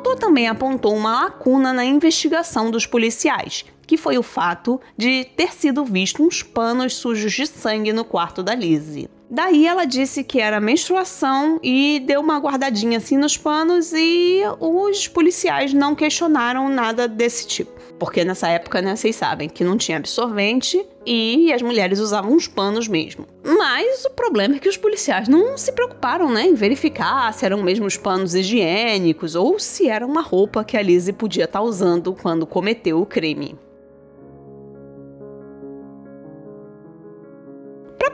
Promotor 0.05 0.17
também 0.17 0.49
apontou 0.49 0.95
uma 0.95 1.25
lacuna 1.25 1.73
na 1.73 1.83
investigação 1.83 2.71
dos 2.71 2.85
policiais, 2.85 3.65
que 3.87 3.97
foi 3.97 4.19
o 4.19 4.23
fato 4.23 4.81
de 4.97 5.25
ter 5.37 5.53
sido 5.53 5.85
visto 5.85 6.23
uns 6.23 6.43
panos 6.43 6.95
sujos 6.95 7.33
de 7.33 7.47
sangue 7.47 7.93
no 7.93 8.05
quarto 8.05 8.43
da 8.43 8.55
Lizzie. 8.55 9.09
Daí 9.31 9.67
ela 9.67 9.85
disse 9.85 10.23
que 10.23 10.41
era 10.41 10.61
menstruação 10.61 11.59
e 11.63 12.01
deu 12.07 12.21
uma 12.21 12.39
guardadinha 12.39 12.99
assim 12.99 13.17
nos 13.17 13.37
panos 13.37 13.93
e 13.93 14.43
os 14.61 15.09
policiais 15.09 15.73
não 15.73 15.95
questionaram 15.95 16.69
nada 16.69 17.09
desse 17.09 17.47
tipo. 17.47 17.73
Porque 17.99 18.25
nessa 18.25 18.49
época, 18.49 18.83
né, 18.83 18.95
vocês 18.95 19.17
sabem 19.17 19.49
que 19.49 19.65
não 19.65 19.77
tinha 19.77 19.97
absorvente 19.97 20.85
e 21.07 21.53
as 21.53 21.63
mulheres 21.63 22.01
usavam 22.01 22.37
os 22.37 22.47
panos 22.47 22.87
mesmo. 22.87 23.27
Mas 23.43 24.05
o 24.05 24.11
problema 24.11 24.57
é 24.57 24.59
que 24.59 24.69
os 24.69 24.77
policiais 24.77 25.27
não 25.27 25.57
se 25.57 25.73
preocuparam, 25.73 26.31
né, 26.31 26.45
em 26.45 26.55
verificar 26.55 27.33
se 27.33 27.45
eram 27.45 27.63
mesmo 27.63 27.87
os 27.87 27.97
panos 27.97 28.35
higiênicos 28.35 29.35
ou 29.35 29.59
se 29.59 29.89
era 29.89 30.07
uma 30.07 30.23
roupa 30.23 30.65
que 30.65 30.77
a 30.77 30.83
Lizzie 30.83 31.13
podia 31.13 31.45
estar 31.45 31.61
tá 31.61 31.65
usando 31.65 32.15
quando 32.15 32.47
cometeu 32.47 33.01
o 33.01 33.07
crime. 33.07 33.57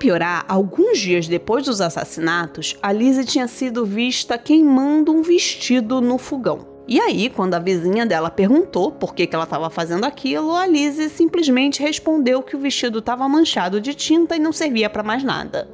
Piorar, 0.01 0.47
alguns 0.49 0.99
dias 0.99 1.29
depois 1.29 1.67
dos 1.67 1.83
assassinatos, 1.83 2.75
a 2.83 2.91
Lizzie 2.91 3.25
tinha 3.25 3.47
sido 3.47 3.85
vista 3.85 4.39
queimando 4.39 5.13
um 5.13 5.21
vestido 5.21 6.01
no 6.01 6.17
fogão. 6.17 6.67
E 6.89 6.99
aí, 6.99 7.29
quando 7.29 7.55
a 7.55 7.59
vizinha 7.59 8.07
dela 8.07 8.31
perguntou 8.31 8.91
por 8.91 9.15
que, 9.15 9.27
que 9.27 9.35
ela 9.35 9.45
estava 9.45 9.69
fazendo 9.69 10.05
aquilo, 10.05 10.57
a 10.57 10.67
Lizzie 10.67 11.11
simplesmente 11.11 11.83
respondeu 11.83 12.43
que 12.43 12.57
o 12.57 12.59
vestido 12.59 12.99
estava 12.99 13.29
manchado 13.29 13.81
de 13.81 13.95
tinta 13.95 14.35
e 14.35 14.41
não 14.41 14.53
servia 14.53 14.89
para 14.89 15.03
mais 15.03 15.23
nada. 15.23 15.69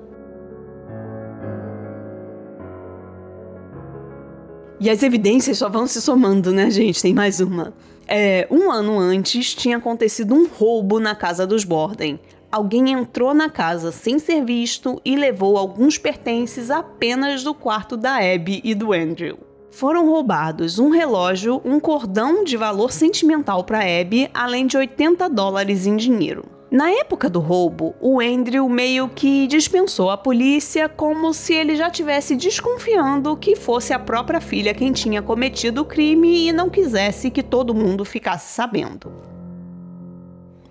E 4.79 4.91
as 4.91 5.03
evidências 5.03 5.57
só 5.57 5.71
vão 5.71 5.87
se 5.87 6.03
somando, 6.03 6.53
né, 6.53 6.69
gente? 6.71 7.01
Tem 7.01 7.15
mais 7.15 7.41
uma. 7.41 7.73
É, 8.07 8.47
um 8.51 8.71
ano 8.71 8.99
antes 8.99 9.55
tinha 9.55 9.79
acontecido 9.79 10.35
um 10.35 10.47
roubo 10.47 11.01
na 11.01 11.15
casa 11.15 11.47
dos 11.47 11.65
Borden 11.65 12.21
alguém 12.57 12.91
entrou 12.91 13.35
na 13.35 13.51
casa 13.51 13.93
sem 13.93 14.19
ser 14.19 14.43
visto 14.43 14.99
e 15.05 15.15
levou 15.15 15.59
alguns 15.59 15.99
pertences 15.99 16.71
apenas 16.71 17.45
do 17.45 17.53
quarto 17.53 17.99
da 17.99 18.17
Abby 18.17 18.63
e 18.65 18.75
do 18.75 18.95
Andrew. 18.95 19.39
Foram 19.71 20.09
roubados 20.09 20.79
um 20.79 20.89
relógio, 20.89 21.61
um 21.67 21.79
cordão 21.79 22.45
de 22.45 22.57
valor 22.57 22.91
sentimental 22.91 23.63
para 23.63 23.81
Abby, 23.81 24.31
além 24.33 24.67
de 24.67 24.75
80 24.75 25.29
dólares 25.29 25.87
em 25.87 25.97
dinheiro. 25.97 26.47
Na 26.71 26.91
época 26.91 27.29
do 27.29 27.41
roubo, 27.41 27.95
o 28.01 28.21
Andrew 28.21 28.67
meio 28.71 29.07
que 29.07 29.47
dispensou 29.47 30.11
a 30.11 30.17
polícia 30.17 30.89
como 30.89 31.35
se 31.35 31.53
ele 31.53 31.77
já 31.77 31.91
tivesse 31.91 32.35
desconfiando 32.35 33.37
que 33.37 33.55
fosse 33.55 33.93
a 33.93 33.99
própria 33.99 34.41
filha 34.41 34.73
quem 34.73 34.93
tinha 34.93 35.21
cometido 35.21 35.83
o 35.83 35.85
crime 35.85 36.49
e 36.49 36.53
não 36.53 36.71
quisesse 36.71 37.31
que 37.31 37.43
todo 37.43 37.75
mundo 37.75 38.03
ficasse 38.03 38.55
sabendo. 38.55 39.13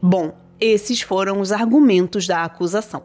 Bom, 0.02 0.34
esses 0.60 1.02
foram 1.02 1.40
os 1.40 1.52
argumentos 1.52 2.28
da 2.28 2.44
acusação. 2.44 3.04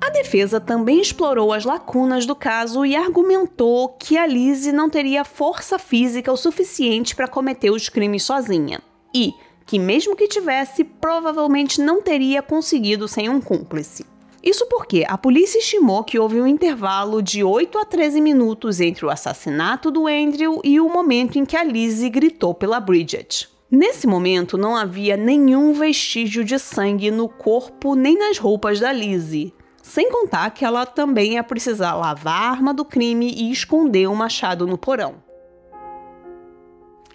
A 0.00 0.08
defesa 0.10 0.60
também 0.60 1.00
explorou 1.00 1.52
as 1.52 1.64
lacunas 1.64 2.26
do 2.26 2.34
caso 2.34 2.84
e 2.84 2.96
argumentou 2.96 3.90
que 3.90 4.16
a 4.16 4.26
Lizzie 4.26 4.72
não 4.72 4.90
teria 4.90 5.24
força 5.24 5.78
física 5.78 6.32
o 6.32 6.36
suficiente 6.36 7.14
para 7.14 7.28
cometer 7.28 7.70
os 7.70 7.88
crimes 7.88 8.24
sozinha 8.24 8.80
e 9.14 9.34
que, 9.66 9.78
mesmo 9.78 10.16
que 10.16 10.26
tivesse, 10.26 10.82
provavelmente 10.82 11.80
não 11.80 12.02
teria 12.02 12.42
conseguido 12.42 13.06
sem 13.06 13.28
um 13.28 13.40
cúmplice. 13.40 14.09
Isso 14.42 14.66
porque 14.66 15.04
a 15.06 15.18
polícia 15.18 15.58
estimou 15.58 16.02
que 16.02 16.18
houve 16.18 16.40
um 16.40 16.46
intervalo 16.46 17.22
de 17.22 17.44
8 17.44 17.76
a 17.78 17.84
13 17.84 18.22
minutos 18.22 18.80
entre 18.80 19.04
o 19.04 19.10
assassinato 19.10 19.90
do 19.90 20.06
Andrew 20.06 20.60
e 20.64 20.80
o 20.80 20.88
momento 20.88 21.38
em 21.38 21.44
que 21.44 21.56
a 21.56 21.62
Lizzie 21.62 22.08
gritou 22.08 22.54
pela 22.54 22.80
Bridget. 22.80 23.48
Nesse 23.70 24.06
momento, 24.06 24.56
não 24.56 24.74
havia 24.74 25.16
nenhum 25.16 25.74
vestígio 25.74 26.42
de 26.42 26.58
sangue 26.58 27.10
no 27.10 27.28
corpo 27.28 27.94
nem 27.94 28.18
nas 28.18 28.38
roupas 28.38 28.80
da 28.80 28.90
Lizzie. 28.90 29.54
Sem 29.82 30.10
contar 30.10 30.50
que 30.50 30.64
ela 30.64 30.86
também 30.86 31.34
ia 31.34 31.44
precisar 31.44 31.94
lavar 31.94 32.42
a 32.42 32.50
arma 32.50 32.72
do 32.72 32.84
crime 32.84 33.32
e 33.36 33.52
esconder 33.52 34.08
o 34.08 34.14
machado 34.14 34.66
no 34.66 34.78
porão. 34.78 35.16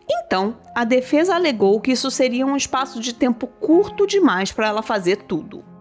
Então, 0.09 0.57
a 0.75 0.83
defesa 0.83 1.35
alegou 1.35 1.81
que 1.81 1.91
isso 1.91 2.11
seria 2.11 2.45
um 2.45 2.55
espaço 2.55 2.99
de 2.99 3.13
tempo 3.13 3.47
curto 3.47 4.05
demais 4.05 4.51
para 4.51 4.67
ela 4.67 4.83
fazer 4.83 5.23
tudo. 5.23 5.74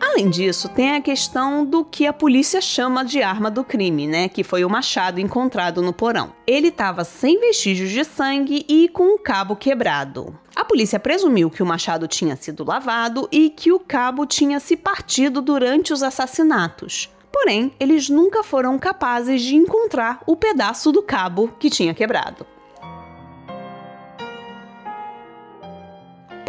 Além 0.00 0.30
disso, 0.30 0.66
tem 0.70 0.96
a 0.96 1.00
questão 1.02 1.62
do 1.62 1.84
que 1.84 2.06
a 2.06 2.12
polícia 2.12 2.58
chama 2.60 3.04
de 3.04 3.22
arma 3.22 3.50
do 3.50 3.62
crime, 3.62 4.06
né? 4.06 4.30
Que 4.30 4.42
foi 4.42 4.64
o 4.64 4.70
machado 4.70 5.20
encontrado 5.20 5.82
no 5.82 5.92
porão. 5.92 6.32
Ele 6.46 6.68
estava 6.68 7.04
sem 7.04 7.38
vestígios 7.38 7.90
de 7.90 8.02
sangue 8.02 8.64
e 8.66 8.88
com 8.88 9.14
o 9.14 9.18
cabo 9.18 9.54
quebrado. 9.54 10.34
A 10.56 10.64
polícia 10.64 10.98
presumiu 10.98 11.50
que 11.50 11.62
o 11.62 11.66
machado 11.66 12.08
tinha 12.08 12.34
sido 12.34 12.64
lavado 12.64 13.28
e 13.30 13.50
que 13.50 13.70
o 13.70 13.78
cabo 13.78 14.24
tinha 14.24 14.58
se 14.58 14.74
partido 14.74 15.42
durante 15.42 15.92
os 15.92 16.02
assassinatos. 16.02 17.10
Porém, 17.30 17.72
eles 17.78 18.08
nunca 18.08 18.42
foram 18.42 18.78
capazes 18.78 19.42
de 19.42 19.54
encontrar 19.54 20.20
o 20.26 20.34
pedaço 20.34 20.90
do 20.90 21.02
cabo 21.02 21.48
que 21.58 21.68
tinha 21.68 21.94
quebrado. 21.94 22.46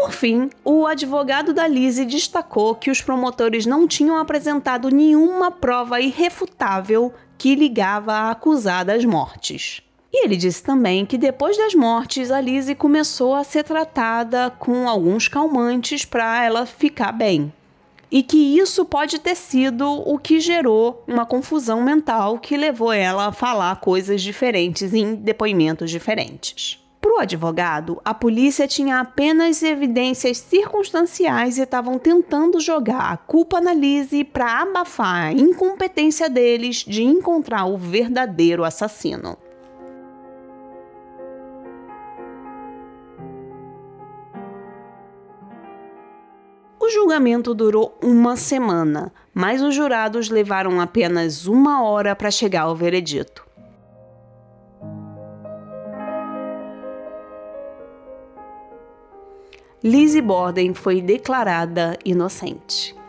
Por 0.02 0.12
fim, 0.12 0.50
o 0.66 0.88
advogado 0.88 1.54
da 1.54 1.68
Lizzie 1.68 2.06
destacou 2.06 2.74
que 2.74 2.90
os 2.90 3.02
promotores 3.02 3.68
não 3.68 3.88
tinham 3.88 4.18
apresentado 4.18 4.90
nenhuma 4.90 5.52
prova 5.52 6.02
irrefutável 6.02 7.14
que 7.38 7.54
ligava 7.54 8.12
a 8.12 8.32
acusada 8.32 8.96
às 8.96 9.06
mortes. 9.06 9.84
E 10.12 10.26
ele 10.26 10.36
disse 10.36 10.64
também 10.64 11.06
que 11.06 11.20
depois 11.20 11.56
das 11.56 11.76
mortes, 11.76 12.32
a 12.32 12.42
Lizzie 12.42 12.74
começou 12.74 13.36
a 13.36 13.44
ser 13.44 13.64
tratada 13.64 14.50
com 14.50 14.90
alguns 14.90 15.28
calmantes 15.28 16.04
para 16.04 16.44
ela 16.44 16.66
ficar 16.66 17.12
bem. 17.12 17.54
E 18.10 18.24
que 18.24 18.58
isso 18.58 18.84
pode 18.84 19.20
ter 19.20 19.36
sido 19.36 19.88
o 19.88 20.18
que 20.18 20.40
gerou 20.40 21.04
uma 21.08 21.28
confusão 21.28 21.80
mental 21.80 22.40
que 22.40 22.58
levou 22.58 22.92
ela 22.92 23.28
a 23.28 23.32
falar 23.32 23.80
coisas 23.80 24.24
diferentes 24.24 24.96
em 24.96 25.14
depoimentos 25.14 25.92
diferentes. 25.92 26.81
Para 27.12 27.18
o 27.18 27.24
advogado, 27.24 28.02
a 28.06 28.14
polícia 28.14 28.66
tinha 28.66 29.02
apenas 29.02 29.62
evidências 29.62 30.38
circunstanciais 30.38 31.58
e 31.58 31.62
estavam 31.62 32.00
tentando 32.00 32.58
jogar 32.62 33.12
a 33.12 33.18
culpa 33.18 33.60
na 33.60 33.74
Lizzie 33.74 34.24
para 34.24 34.62
abafar 34.62 35.26
a 35.26 35.32
incompetência 35.34 36.30
deles 36.30 36.86
de 36.88 37.04
encontrar 37.04 37.66
o 37.66 37.78
verdadeiro 37.78 38.64
assassino. 38.64 39.38
julgamento 46.92 47.54
durou 47.54 47.98
uma 48.02 48.36
semana, 48.36 49.14
mas 49.34 49.62
os 49.62 49.74
jurados 49.74 50.30
levaram 50.30 50.80
apenas 50.80 51.48
uma 51.48 51.84
hora 51.84 52.16
para 52.16 52.30
chegar 52.30 52.64
ao 52.64 52.76
veredito. 52.76 53.51
Lizzie 59.84 60.22
Borden 60.22 60.76
foi 60.76 61.02
declarada 61.02 61.98
inocente. 62.06 63.01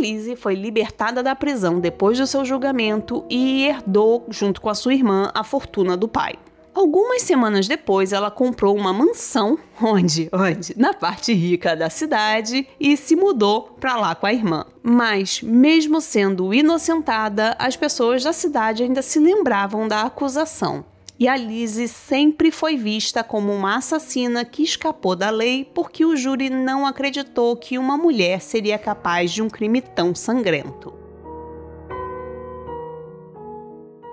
Lizzie 0.00 0.36
foi 0.36 0.54
libertada 0.54 1.22
da 1.22 1.34
prisão 1.34 1.80
depois 1.80 2.18
do 2.18 2.26
seu 2.26 2.44
julgamento 2.44 3.24
e 3.28 3.64
herdou, 3.66 4.26
junto 4.28 4.60
com 4.60 4.68
a 4.68 4.74
sua 4.74 4.94
irmã, 4.94 5.30
a 5.34 5.42
fortuna 5.42 5.96
do 5.96 6.08
pai. 6.08 6.34
Algumas 6.74 7.22
semanas 7.22 7.66
depois, 7.66 8.12
ela 8.12 8.30
comprou 8.30 8.76
uma 8.76 8.92
mansão, 8.92 9.58
onde, 9.80 10.28
onde, 10.30 10.74
na 10.76 10.92
parte 10.92 11.32
rica 11.32 11.74
da 11.74 11.88
cidade, 11.88 12.68
e 12.78 12.96
se 12.98 13.16
mudou 13.16 13.76
para 13.80 13.96
lá 13.96 14.14
com 14.14 14.26
a 14.26 14.32
irmã. 14.32 14.66
Mas, 14.82 15.40
mesmo 15.40 16.02
sendo 16.02 16.52
inocentada, 16.52 17.56
as 17.58 17.76
pessoas 17.76 18.22
da 18.22 18.32
cidade 18.32 18.82
ainda 18.82 19.00
se 19.00 19.18
lembravam 19.18 19.88
da 19.88 20.02
acusação 20.02 20.84
e 21.18 21.26
a 21.26 21.36
Lizzie 21.36 21.88
sempre 21.88 22.50
foi 22.50 22.76
vista 22.76 23.24
como 23.24 23.52
uma 23.52 23.76
assassina 23.76 24.44
que 24.44 24.62
escapou 24.62 25.16
da 25.16 25.30
lei 25.30 25.64
porque 25.64 26.04
o 26.04 26.14
júri 26.14 26.50
não 26.50 26.86
acreditou 26.86 27.56
que 27.56 27.78
uma 27.78 27.96
mulher 27.96 28.40
seria 28.40 28.78
capaz 28.78 29.32
de 29.32 29.42
um 29.42 29.48
crime 29.48 29.80
tão 29.80 30.14
sangrento. 30.14 30.92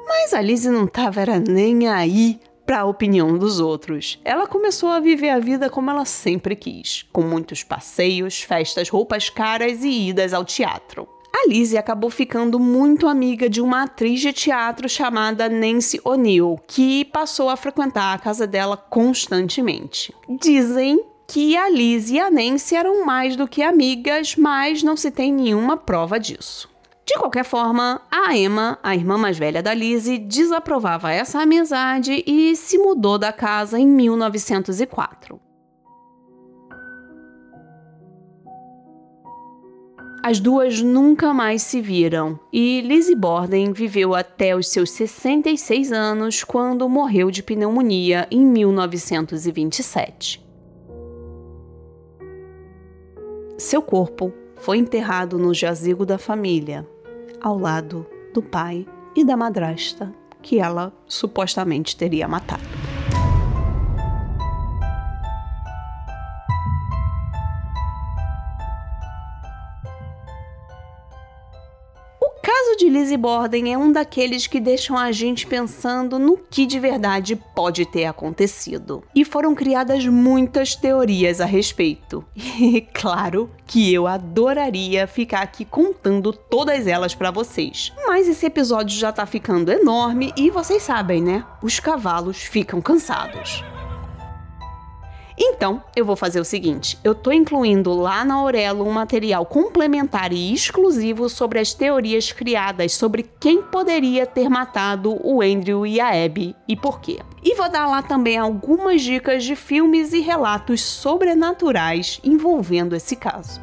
Mas 0.08 0.34
a 0.34 0.42
Lizzie 0.42 0.72
não 0.72 0.86
estava 0.86 1.26
nem 1.40 1.90
aí 1.90 2.40
para 2.66 2.80
a 2.80 2.86
opinião 2.86 3.38
dos 3.38 3.60
outros. 3.60 4.20
Ela 4.24 4.48
começou 4.48 4.90
a 4.90 5.02
viver 5.02 5.30
a 5.30 5.40
vida 5.40 5.70
como 5.70 5.92
ela 5.92 6.06
sempre 6.06 6.56
quis, 6.56 7.06
com 7.12 7.22
muitos 7.22 7.64
passeios, 7.64 8.42
festas, 8.42 8.88
roupas 8.88 9.30
caras 9.30 9.84
e 9.84 10.10
idas 10.10 10.34
ao 10.34 10.46
teatro. 10.46 11.13
A 11.36 11.48
Lizzie 11.48 11.78
acabou 11.78 12.10
ficando 12.10 12.60
muito 12.60 13.08
amiga 13.08 13.50
de 13.50 13.60
uma 13.60 13.84
atriz 13.84 14.22
de 14.22 14.32
teatro 14.32 14.88
chamada 14.88 15.50
Nancy 15.50 16.00
O'Neill, 16.06 16.60
que 16.68 17.06
passou 17.06 17.50
a 17.50 17.58
frequentar 17.58 18.14
a 18.14 18.20
casa 18.20 18.46
dela 18.46 18.78
constantemente. 18.78 20.14
Dizem 20.40 21.04
que 21.28 21.58
a 21.58 21.70
Lizzie 21.70 22.18
e 22.18 22.20
a 22.20 22.30
Nancy 22.30 22.76
eram 22.76 23.04
mais 23.04 23.36
do 23.36 23.48
que 23.48 23.64
amigas, 23.64 24.36
mas 24.36 24.84
não 24.84 24.96
se 24.96 25.10
tem 25.10 25.34
nenhuma 25.34 25.76
prova 25.76 26.20
disso. 26.20 26.70
De 27.06 27.16
qualquer 27.16 27.44
forma, 27.44 28.02
a 28.10 28.38
Emma, 28.38 28.80
a 28.82 28.96
irmã 28.96 29.18
mais 29.18 29.38
velha 29.38 29.62
da 29.62 29.74
Lizzie, 29.74 30.20
desaprovava 30.20 31.12
essa 31.12 31.42
amizade 31.42 32.24
e 32.26 32.56
se 32.56 32.78
mudou 32.78 33.18
da 33.18 33.34
casa 33.34 33.78
em 33.78 33.88
1904. 33.88 35.40
As 40.26 40.40
duas 40.40 40.82
nunca 40.82 41.34
mais 41.34 41.64
se 41.64 41.82
viram 41.82 42.40
e 42.52 42.80
Lizzie 42.80 43.14
Borden 43.14 43.74
viveu 43.74 44.16
até 44.16 44.56
os 44.56 44.70
seus 44.70 44.90
66 44.92 45.92
anos 45.92 46.46
quando 46.46 46.88
morreu 46.88 47.30
de 47.30 47.44
pneumonia 47.44 48.26
em 48.32 48.46
1927. 48.46 50.42
Seu 53.58 53.82
corpo 53.82 54.32
foi 54.56 54.78
enterrado 54.78 55.38
no 55.38 55.54
jazigo 55.54 56.06
da 56.06 56.18
família, 56.18 56.88
ao 57.42 57.60
lado 57.60 58.06
do 58.34 58.42
pai 58.42 58.88
e 59.14 59.26
da 59.26 59.36
madrasta 59.36 60.10
que 60.42 60.58
ela 60.58 60.94
supostamente 61.06 61.98
teria 61.98 62.30
matado. 62.30 62.83
Caso 72.74 72.78
de 72.78 72.90
Lizzie 72.90 73.18
Borden 73.18 73.72
é 73.72 73.78
um 73.78 73.92
daqueles 73.92 74.48
que 74.48 74.60
deixam 74.60 74.98
a 74.98 75.12
gente 75.12 75.46
pensando 75.46 76.18
no 76.18 76.38
que 76.38 76.66
de 76.66 76.80
verdade 76.80 77.36
pode 77.36 77.86
ter 77.86 78.06
acontecido. 78.06 79.04
E 79.16 79.24
foram 79.24 79.54
criadas 79.54 80.06
muitas 80.08 80.76
teorias 80.76 81.40
a 81.40 81.46
respeito. 81.46 82.26
E 82.36 82.82
claro 82.94 83.50
que 83.66 83.94
eu 83.94 84.08
adoraria 84.08 85.08
ficar 85.08 85.42
aqui 85.42 85.66
contando 85.66 86.34
todas 86.34 86.88
elas 86.88 87.14
para 87.14 87.32
vocês. 87.32 87.94
Mas 88.08 88.28
esse 88.28 88.46
episódio 88.46 88.98
já 88.98 89.12
tá 89.12 89.26
ficando 89.26 89.72
enorme 89.72 90.34
e 90.36 90.50
vocês 90.50 90.84
sabem, 90.84 91.22
né? 91.22 91.46
Os 91.62 91.80
cavalos 91.80 92.38
ficam 92.38 92.82
cansados. 92.82 93.64
Então, 95.38 95.84
eu 95.96 96.06
vou 96.06 96.16
fazer 96.16 96.40
o 96.40 96.46
seguinte: 96.46 96.98
eu 97.04 97.16
tô 97.16 97.32
incluindo 97.32 97.94
lá 97.94 98.24
na 98.24 98.36
Aurelo 98.36 98.88
um 98.88 98.92
material 98.92 99.46
complementar 99.46 100.32
e 100.32 100.54
exclusivo 100.54 101.30
sobre 101.30 101.60
as 101.60 101.74
teorias 101.74 102.32
criadas 102.32 102.94
sobre 102.94 103.24
quem 103.40 103.62
poderia 103.62 104.26
ter 104.26 104.50
matado 104.50 105.18
o 105.26 105.42
Andrew 105.42 105.86
e 105.86 106.00
a 106.00 106.26
Abby 106.26 106.56
e 106.68 106.76
por 106.76 107.00
quê. 107.00 107.20
E 107.44 107.56
vou 107.56 107.70
dar 107.70 107.88
lá 107.88 108.02
também 108.02 108.38
algumas 108.38 109.02
dicas 109.02 109.44
de 109.44 109.56
filmes 109.56 110.14
e 110.14 110.20
relatos 110.20 110.82
sobrenaturais 110.82 112.20
envolvendo 112.24 112.96
esse 112.96 113.16
caso. 113.16 113.60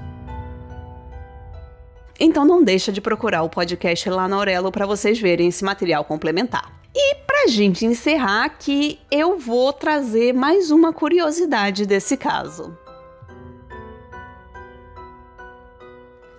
Então 2.19 2.45
não 2.45 2.63
deixa 2.63 2.93
de 2.93 3.01
procurar 3.01 3.43
o 3.43 3.49
podcast 3.49 4.11
lá 4.11 4.29
na 4.29 4.37
Aurelo 4.37 4.71
para 4.71 4.85
vocês 4.85 5.19
verem 5.19 5.49
esse 5.49 5.65
material 5.65 6.05
complementar. 6.05 6.80
E 6.95 7.15
pra 7.15 7.47
gente 7.49 7.87
encerrar 7.87 8.45
aqui, 8.45 8.99
eu 9.11 9.39
vou 9.39 9.73
trazer 9.73 10.33
mais 10.35 10.71
uma 10.71 10.93
curiosidade 10.93 11.87
desse 11.87 12.17
caso. 12.17 12.77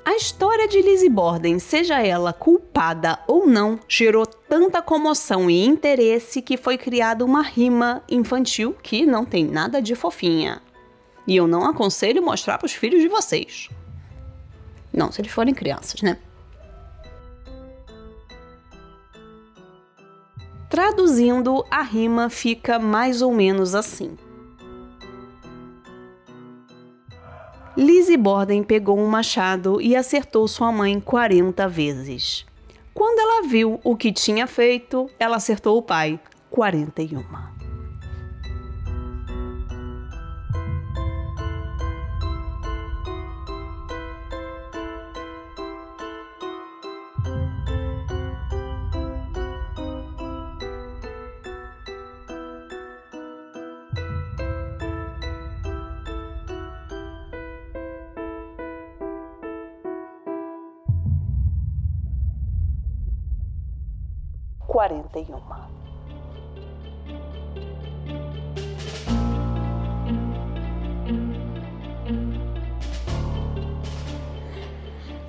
A 0.03 0.15
história 0.15 0.67
de 0.67 0.81
Lizzie 0.81 1.09
Borden, 1.09 1.57
seja 1.57 2.05
ela 2.05 2.33
culpada 2.33 3.19
ou 3.27 3.47
não, 3.47 3.79
gerou 3.87 4.25
tanta 4.25 4.81
comoção 4.81 5.49
e 5.49 5.65
interesse 5.65 6.41
que 6.41 6.57
foi 6.57 6.77
criada 6.77 7.23
uma 7.23 7.41
rima 7.41 8.03
infantil 8.09 8.75
que 8.83 9.05
não 9.05 9.23
tem 9.23 9.45
nada 9.45 9.81
de 9.81 9.95
fofinha. 9.95 10.61
E 11.25 11.37
eu 11.37 11.47
não 11.47 11.63
aconselho 11.63 12.21
mostrar 12.21 12.57
para 12.57 12.65
os 12.65 12.73
filhos 12.73 12.99
de 12.99 13.07
vocês. 13.07 13.69
Não, 14.91 15.11
se 15.11 15.21
eles 15.21 15.31
forem 15.31 15.53
crianças, 15.53 16.01
né? 16.01 16.17
Traduzindo, 20.71 21.65
a 21.69 21.81
rima 21.81 22.29
fica 22.29 22.79
mais 22.79 23.21
ou 23.21 23.33
menos 23.33 23.75
assim. 23.75 24.15
Lizzie 27.75 28.15
Borden 28.15 28.63
pegou 28.63 28.97
um 28.97 29.05
machado 29.05 29.81
e 29.81 29.97
acertou 29.97 30.47
sua 30.47 30.71
mãe 30.71 30.97
40 30.97 31.67
vezes. 31.67 32.45
Quando 32.93 33.19
ela 33.19 33.49
viu 33.49 33.81
o 33.83 33.97
que 33.97 34.13
tinha 34.13 34.47
feito, 34.47 35.09
ela 35.19 35.35
acertou 35.35 35.77
o 35.77 35.81
pai 35.81 36.17
41. 36.49 37.50
41. 64.71 65.37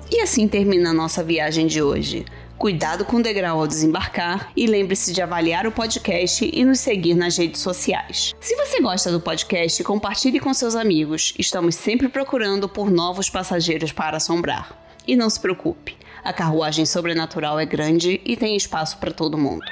E 0.09 0.21
assim 0.21 0.47
termina 0.47 0.91
a 0.91 0.93
nossa 0.93 1.21
viagem 1.21 1.67
de 1.67 1.81
hoje. 1.81 2.23
Cuidado 2.57 3.03
com 3.03 3.17
o 3.17 3.21
degrau 3.21 3.59
ao 3.59 3.67
desembarcar 3.67 4.49
e 4.55 4.65
lembre-se 4.65 5.11
de 5.11 5.21
avaliar 5.21 5.67
o 5.67 5.73
podcast 5.73 6.49
e 6.49 6.63
nos 6.63 6.79
seguir 6.79 7.13
nas 7.13 7.35
redes 7.35 7.59
sociais. 7.59 8.33
Se 8.39 8.55
você 8.55 8.79
gosta 8.79 9.11
do 9.11 9.19
podcast, 9.19 9.83
compartilhe 9.83 10.39
com 10.39 10.53
seus 10.53 10.73
amigos. 10.73 11.33
Estamos 11.37 11.75
sempre 11.75 12.07
procurando 12.07 12.69
por 12.69 12.89
novos 12.89 13.29
passageiros 13.29 13.91
para 13.91 14.15
assombrar. 14.15 14.81
E 15.05 15.17
não 15.17 15.29
se 15.29 15.37
preocupe, 15.37 15.97
a 16.23 16.31
carruagem 16.31 16.85
sobrenatural 16.85 17.59
é 17.59 17.65
grande 17.65 18.21
e 18.23 18.37
tem 18.37 18.55
espaço 18.55 18.97
para 18.97 19.11
todo 19.11 19.37
mundo. 19.37 19.65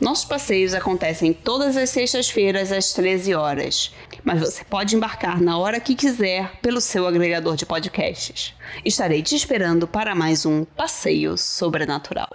Nossos 0.00 0.24
passeios 0.24 0.72
acontecem 0.72 1.32
todas 1.32 1.76
as 1.76 1.90
sextas-feiras 1.90 2.72
às 2.72 2.92
13 2.94 3.34
horas, 3.34 3.92
mas 4.24 4.40
você 4.40 4.64
pode 4.64 4.96
embarcar 4.96 5.42
na 5.42 5.58
hora 5.58 5.78
que 5.78 5.94
quiser 5.94 6.52
pelo 6.62 6.80
seu 6.80 7.06
agregador 7.06 7.54
de 7.54 7.66
podcasts. 7.66 8.54
Estarei 8.82 9.22
te 9.22 9.34
esperando 9.34 9.86
para 9.86 10.14
mais 10.14 10.46
um 10.46 10.64
passeio 10.64 11.36
sobrenatural. 11.36 12.30